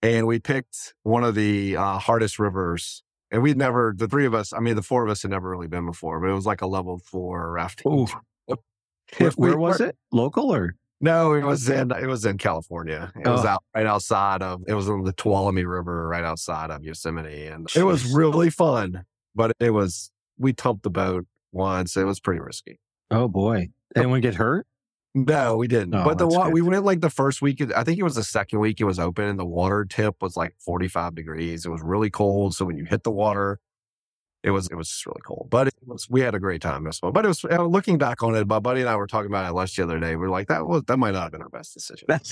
And 0.02 0.26
we 0.28 0.38
picked 0.38 0.94
one 1.02 1.24
of 1.24 1.34
the 1.34 1.76
uh, 1.76 1.98
hardest 1.98 2.38
rivers. 2.38 3.02
And 3.32 3.42
we'd 3.42 3.56
never, 3.56 3.92
the 3.96 4.06
three 4.06 4.24
of 4.26 4.34
us, 4.34 4.52
I 4.52 4.60
mean, 4.60 4.76
the 4.76 4.82
four 4.82 5.02
of 5.02 5.10
us 5.10 5.22
had 5.22 5.32
never 5.32 5.50
really 5.50 5.66
been 5.66 5.84
before, 5.86 6.20
but 6.20 6.28
it 6.28 6.34
was 6.34 6.46
like 6.46 6.60
a 6.62 6.66
level 6.68 6.98
four 6.98 7.50
rafting. 7.50 7.90
Ooh. 7.92 8.06
trip. 8.06 8.60
Where, 9.18 9.30
where 9.50 9.58
was 9.58 9.80
it? 9.80 9.96
Local 10.12 10.54
or? 10.54 10.76
no, 11.00 11.32
it 11.34 11.42
was 11.44 11.68
in 11.68 11.90
it 11.92 12.06
was 12.06 12.24
in 12.24 12.38
California. 12.38 13.12
It 13.16 13.26
was 13.28 13.44
Oh. 13.44 13.48
out 13.48 13.62
right 13.74 13.86
outside 13.86 14.42
of 14.42 14.62
it 14.68 14.74
was 14.74 14.88
on 14.88 15.02
the 15.04 15.12
Tuolumne 15.12 15.66
River, 15.68 16.06
right 16.08 16.24
outside 16.24 16.70
of 16.70 16.82
Yosemite, 16.84 17.46
and 17.46 17.68
it 17.74 17.82
was 17.82 18.12
really 18.14 18.50
fun. 18.50 19.04
But 19.34 19.52
it 19.60 19.70
was 19.70 20.10
we 20.38 20.52
tumped 20.52 20.84
the 20.84 20.90
boat 20.90 21.26
once. 21.56 21.96
It 21.96 22.04
was 22.04 22.20
pretty 22.20 22.40
risky. 22.40 22.78
Oh 23.10 23.28
boy. 23.28 23.68
Anyone 23.96 24.20
get 24.20 24.34
hurt? 24.34 24.66
No, 25.14 25.56
we 25.56 25.66
didn't. 25.66 25.94
Oh, 25.94 26.04
but 26.04 26.18
the 26.18 26.26
that's 26.26 26.36
wa- 26.36 26.48
we 26.50 26.60
went 26.60 26.84
like 26.84 27.00
the 27.00 27.08
first 27.10 27.40
week. 27.40 27.62
I 27.74 27.82
think 27.84 27.98
it 27.98 28.02
was 28.02 28.16
the 28.16 28.22
second 28.24 28.58
week 28.58 28.80
it 28.80 28.84
was 28.84 28.98
open, 28.98 29.24
and 29.24 29.38
the 29.38 29.46
water 29.46 29.86
tip 29.86 30.16
was 30.20 30.36
like 30.36 30.54
forty 30.58 30.88
five 30.88 31.14
degrees. 31.14 31.64
It 31.64 31.70
was 31.70 31.80
really 31.82 32.10
cold. 32.10 32.54
So 32.54 32.66
when 32.66 32.76
you 32.76 32.84
hit 32.84 33.02
the 33.02 33.10
water, 33.10 33.58
it 34.42 34.50
was 34.50 34.68
it 34.68 34.74
was 34.74 34.88
just 34.90 35.06
really 35.06 35.22
cold. 35.24 35.48
But 35.50 35.68
it 35.68 35.74
was 35.86 36.06
we 36.10 36.20
had 36.20 36.34
a 36.34 36.38
great 36.38 36.60
time. 36.60 36.86
But 37.00 37.24
it 37.24 37.28
was 37.28 37.42
uh, 37.46 37.64
looking 37.64 37.96
back 37.96 38.22
on 38.22 38.34
it. 38.34 38.46
My 38.46 38.58
buddy 38.58 38.80
and 38.80 38.90
I 38.90 38.96
were 38.96 39.06
talking 39.06 39.30
about 39.30 39.44
it 39.44 39.48
at 39.48 39.54
lunch 39.54 39.74
the 39.76 39.84
other 39.84 39.98
day. 39.98 40.16
We 40.16 40.26
are 40.26 40.30
like 40.30 40.48
that 40.48 40.66
was 40.66 40.82
that 40.86 40.98
might 40.98 41.12
not 41.12 41.22
have 41.22 41.32
been 41.32 41.42
our 41.42 41.48
best 41.48 41.72
decision. 41.72 42.04
That 42.08 42.30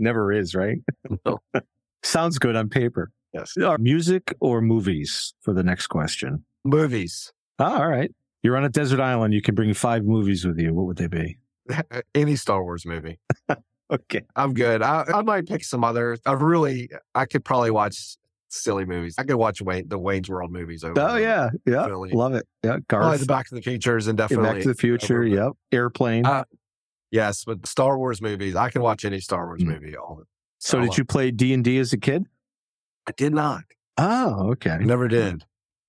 never 0.00 0.32
is, 0.32 0.54
right? 0.56 0.78
No. 1.24 1.38
Sounds 2.02 2.38
good 2.40 2.56
on 2.56 2.68
paper. 2.68 3.12
yes. 3.32 3.54
Music 3.78 4.34
or 4.40 4.60
movies 4.60 5.32
for 5.42 5.54
the 5.54 5.62
next 5.62 5.86
question? 5.86 6.44
Movies. 6.64 7.32
Ah, 7.60 7.78
all 7.78 7.88
right. 7.88 8.10
You're 8.46 8.56
on 8.56 8.62
a 8.62 8.68
desert 8.68 9.00
island. 9.00 9.34
You 9.34 9.42
can 9.42 9.56
bring 9.56 9.74
five 9.74 10.04
movies 10.04 10.44
with 10.46 10.56
you. 10.56 10.72
What 10.72 10.86
would 10.86 10.98
they 10.98 11.08
be? 11.08 11.36
Any 12.14 12.36
Star 12.36 12.62
Wars 12.62 12.86
movie. 12.86 13.18
Okay. 13.88 14.22
I'm 14.34 14.52
good. 14.52 14.82
I, 14.82 15.04
I 15.14 15.22
might 15.22 15.46
pick 15.46 15.62
some 15.62 15.84
other. 15.84 16.16
I 16.26 16.32
really, 16.32 16.90
I 17.14 17.24
could 17.24 17.44
probably 17.44 17.70
watch 17.70 18.16
silly 18.48 18.84
movies. 18.84 19.14
I 19.16 19.22
could 19.22 19.36
watch 19.36 19.62
Wayne, 19.62 19.86
the 19.88 19.96
Wayne's 19.96 20.28
World 20.28 20.50
movies 20.52 20.82
over. 20.82 21.00
Oh, 21.00 21.14
yeah. 21.16 21.50
Yeah. 21.64 21.86
Really. 21.86 22.10
Love 22.10 22.34
it. 22.34 22.46
Yeah. 22.64 22.78
Probably 22.88 23.08
Garth. 23.10 23.20
the 23.20 23.26
Back 23.26 23.46
to 23.50 23.54
the 23.54 23.62
Futures 23.62 24.08
and 24.08 24.18
definitely 24.18 24.44
Back 24.54 24.62
to 24.62 24.68
the 24.68 24.74
Future. 24.74 25.18
over- 25.22 25.26
Yep. 25.28 25.52
Airplane. 25.72 26.26
Uh, 26.26 26.42
Yes, 27.12 27.44
but 27.44 27.64
Star 27.64 27.96
Wars 27.96 28.20
movies, 28.20 28.56
I 28.56 28.70
can 28.70 28.82
watch 28.82 29.04
any 29.04 29.20
Star 29.20 29.46
Wars 29.46 29.62
Mm. 29.62 29.66
movie. 29.66 29.96
All 29.96 30.22
so 30.58 30.80
did 30.80 30.98
you 30.98 31.04
play 31.04 31.30
D&D 31.30 31.78
as 31.78 31.92
a 31.92 31.98
kid? 31.98 32.24
I 33.06 33.12
did 33.16 33.32
not. 33.34 33.62
Oh, 33.98 34.50
okay. 34.50 34.78
Never 34.80 35.06
did. 35.06 35.44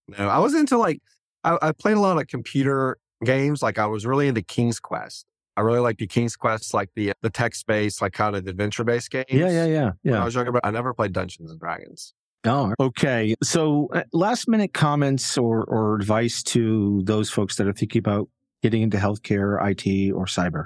No, 0.08 0.28
I 0.30 0.38
was 0.38 0.54
into 0.54 0.78
like 0.78 1.02
I, 1.47 1.69
I 1.69 1.71
played 1.71 1.97
a 1.97 1.99
lot 2.01 2.19
of 2.19 2.27
computer 2.27 2.97
games. 3.23 3.62
Like 3.62 3.79
I 3.79 3.86
was 3.86 4.05
really 4.05 4.27
into 4.27 4.41
King's 4.41 4.79
Quest. 4.79 5.25
I 5.55 5.62
really 5.62 5.79
like 5.79 5.97
the 5.97 6.07
King's 6.07 6.36
Quest, 6.36 6.73
like 6.73 6.89
the 6.95 7.13
the 7.21 7.29
text 7.29 7.65
based, 7.65 8.01
like 8.01 8.13
kind 8.13 8.36
of 8.36 8.45
adventure 8.45 8.83
based 8.83 9.10
games. 9.10 9.25
Yeah, 9.29 9.49
yeah, 9.49 9.65
yeah. 9.65 9.91
When 10.03 10.15
I 10.15 10.25
was 10.25 10.36
younger, 10.36 10.51
but 10.51 10.65
I 10.65 10.71
never 10.71 10.93
played 10.93 11.13
Dungeons 11.13 11.49
and 11.49 11.60
Dragons. 11.60 12.13
Oh, 12.45 12.73
okay. 12.79 13.33
So 13.41 13.89
uh, 13.93 14.03
last 14.13 14.47
minute 14.47 14.73
comments 14.73 15.38
or, 15.38 15.63
or 15.65 15.95
advice 15.95 16.43
to 16.43 17.01
those 17.03 17.29
folks 17.29 17.55
that 17.55 17.67
are 17.67 17.73
thinking 17.73 17.99
about 17.99 18.29
getting 18.62 18.83
into 18.83 18.97
healthcare, 18.97 19.57
IT, 19.71 20.12
or 20.13 20.25
cyber. 20.25 20.65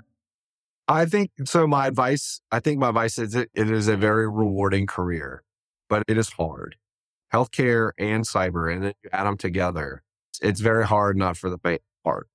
I 0.87 1.05
think 1.05 1.31
so. 1.45 1.65
My 1.67 1.87
advice, 1.87 2.41
I 2.51 2.59
think 2.59 2.79
my 2.79 2.89
advice 2.89 3.17
is 3.17 3.33
it, 3.33 3.49
it 3.53 3.71
is 3.71 3.87
a 3.87 3.95
very 3.95 4.29
rewarding 4.29 4.87
career, 4.87 5.43
but 5.87 6.03
it 6.07 6.17
is 6.17 6.29
hard. 6.31 6.75
Healthcare 7.33 7.91
and 7.97 8.25
cyber, 8.25 8.71
and 8.71 8.83
then 8.83 8.93
you 9.03 9.09
add 9.13 9.23
them 9.23 9.37
together. 9.37 10.03
It's 10.41 10.60
very 10.60 10.86
hard, 10.86 11.17
not 11.17 11.38
for 11.38 11.49
the 11.49 11.58
faint 11.58 11.82
heart. 12.06 12.27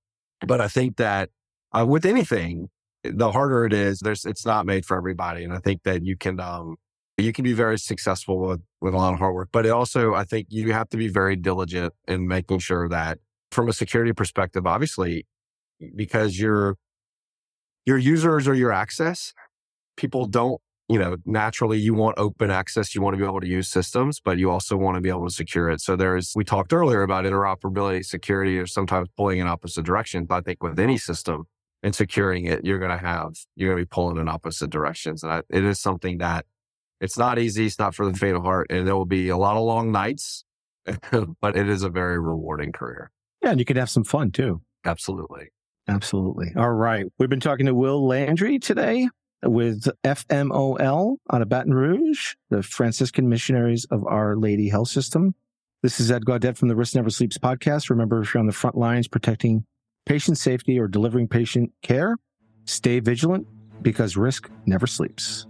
But 0.46 0.60
I 0.60 0.68
think 0.68 0.96
that 0.96 1.30
uh, 1.72 1.86
with 1.86 2.04
anything, 2.04 2.68
the 3.02 3.32
harder 3.32 3.64
it 3.64 3.72
is, 3.72 4.00
there's 4.00 4.24
it's 4.24 4.46
not 4.46 4.66
made 4.66 4.84
for 4.84 4.96
everybody. 4.96 5.44
And 5.44 5.52
I 5.52 5.58
think 5.58 5.82
that 5.84 6.04
you 6.04 6.16
can 6.16 6.40
um 6.40 6.76
you 7.16 7.32
can 7.32 7.44
be 7.44 7.52
very 7.52 7.78
successful 7.78 8.38
with 8.38 8.62
with 8.80 8.94
a 8.94 8.96
lot 8.96 9.12
of 9.12 9.18
hard 9.18 9.34
work. 9.34 9.48
But 9.52 9.66
it 9.66 9.70
also, 9.70 10.14
I 10.14 10.24
think 10.24 10.48
you 10.50 10.72
have 10.72 10.88
to 10.90 10.96
be 10.96 11.08
very 11.08 11.36
diligent 11.36 11.94
in 12.06 12.28
making 12.28 12.58
sure 12.60 12.88
that 12.88 13.18
from 13.50 13.68
a 13.68 13.72
security 13.72 14.12
perspective, 14.12 14.66
obviously, 14.66 15.26
because 15.94 16.38
you're 16.38 16.76
your 17.86 17.98
users 17.98 18.46
or 18.46 18.54
your 18.54 18.72
access. 18.72 19.32
People 19.96 20.26
don't, 20.26 20.60
you 20.88 20.98
know, 20.98 21.16
naturally 21.24 21.78
you 21.78 21.94
want 21.94 22.18
open 22.18 22.50
access. 22.50 22.94
You 22.94 23.02
want 23.02 23.14
to 23.14 23.18
be 23.18 23.24
able 23.24 23.40
to 23.40 23.48
use 23.48 23.68
systems, 23.68 24.20
but 24.20 24.38
you 24.38 24.50
also 24.50 24.76
want 24.76 24.96
to 24.96 25.00
be 25.00 25.08
able 25.08 25.26
to 25.26 25.34
secure 25.34 25.68
it. 25.68 25.80
So 25.80 25.96
there's, 25.96 26.32
we 26.36 26.44
talked 26.44 26.72
earlier 26.72 27.02
about 27.02 27.24
interoperability, 27.24 28.04
security, 28.04 28.58
or 28.58 28.66
sometimes 28.66 29.08
pulling 29.16 29.38
in 29.38 29.48
opposite 29.48 29.84
directions. 29.84 30.26
But 30.28 30.36
I 30.36 30.40
think 30.42 30.62
with 30.62 30.78
any 30.78 30.96
system 30.96 31.46
and 31.82 31.94
securing 31.94 32.44
it, 32.44 32.64
you're 32.64 32.78
going 32.78 32.96
to 32.96 33.04
have, 33.04 33.32
you're 33.56 33.70
going 33.70 33.82
to 33.82 33.86
be 33.86 33.88
pulling 33.92 34.18
in 34.18 34.28
opposite 34.28 34.70
directions. 34.70 35.24
And 35.24 35.32
I, 35.32 35.42
it 35.50 35.64
is 35.64 35.80
something 35.80 36.18
that 36.18 36.46
it's 37.00 37.18
not 37.18 37.38
easy. 37.38 37.66
It's 37.66 37.78
not 37.78 37.94
for 37.94 38.10
the 38.10 38.16
faint 38.16 38.36
of 38.36 38.42
heart. 38.42 38.68
And 38.70 38.86
there 38.86 38.96
will 38.96 39.06
be 39.06 39.28
a 39.28 39.36
lot 39.36 39.56
of 39.56 39.64
long 39.64 39.90
nights, 39.90 40.44
but 41.40 41.56
it 41.56 41.68
is 41.68 41.82
a 41.82 41.90
very 41.90 42.18
rewarding 42.18 42.70
career. 42.70 43.10
Yeah, 43.42 43.50
and 43.50 43.58
you 43.58 43.64
can 43.64 43.76
have 43.76 43.90
some 43.90 44.04
fun 44.04 44.30
too. 44.30 44.62
Absolutely. 44.84 45.48
Absolutely. 45.88 46.52
All 46.56 46.72
right. 46.72 47.06
We've 47.18 47.28
been 47.28 47.40
talking 47.40 47.66
to 47.66 47.74
Will 47.74 48.06
Landry 48.06 48.58
today 48.58 49.08
with 49.42 49.88
FMOL 50.04 51.16
out 51.32 51.42
of 51.42 51.48
Baton 51.48 51.74
Rouge, 51.74 52.34
the 52.50 52.62
Franciscan 52.62 53.28
Missionaries 53.28 53.84
of 53.90 54.06
Our 54.06 54.36
Lady 54.36 54.68
Health 54.68 54.88
System. 54.88 55.34
This 55.82 56.00
is 56.00 56.10
Ed 56.10 56.24
Gaudet 56.24 56.56
from 56.56 56.68
the 56.68 56.76
Risk 56.76 56.94
Never 56.94 57.10
Sleeps 57.10 57.38
podcast. 57.38 57.90
Remember, 57.90 58.22
if 58.22 58.32
you're 58.32 58.40
on 58.40 58.46
the 58.46 58.52
front 58.52 58.76
lines 58.76 59.08
protecting 59.08 59.64
patient 60.04 60.38
safety 60.38 60.78
or 60.78 60.88
delivering 60.88 61.28
patient 61.28 61.72
care, 61.82 62.16
stay 62.64 63.00
vigilant 63.00 63.46
because 63.82 64.16
risk 64.16 64.50
never 64.64 64.86
sleeps. 64.86 65.46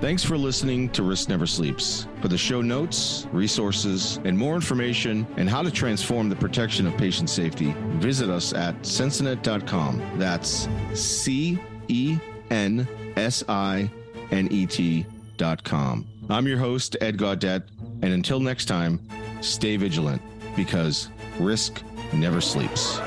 Thanks 0.00 0.24
for 0.24 0.38
listening 0.38 0.88
to 0.90 1.02
Risk 1.02 1.28
Never 1.28 1.46
Sleeps. 1.46 2.06
For 2.22 2.28
the 2.28 2.38
show 2.38 2.62
notes, 2.62 3.26
resources, 3.32 4.18
and 4.24 4.36
more 4.36 4.54
information 4.54 5.26
and 5.36 5.48
how 5.48 5.62
to 5.62 5.70
transform 5.70 6.30
the 6.30 6.36
protection 6.36 6.86
of 6.86 6.96
patient 6.96 7.28
safety, 7.28 7.74
visit 7.98 8.30
us 8.30 8.54
at 8.54 8.74
Censinet.com. 8.80 10.18
That's 10.18 10.68
C 10.94 11.58
E 11.88 12.18
N 12.50 12.88
S 13.16 13.44
I 13.46 13.90
N 14.30 14.48
E 14.50 14.64
T.com. 14.64 16.06
I'm 16.30 16.46
your 16.46 16.58
host, 16.58 16.96
Ed 17.02 17.18
Gaudet, 17.18 17.64
and 18.00 18.14
until 18.14 18.40
next 18.40 18.64
time, 18.64 19.06
stay 19.42 19.76
vigilant 19.76 20.22
because 20.56 21.10
risk 21.38 21.82
never 22.14 22.40
sleeps. 22.40 23.00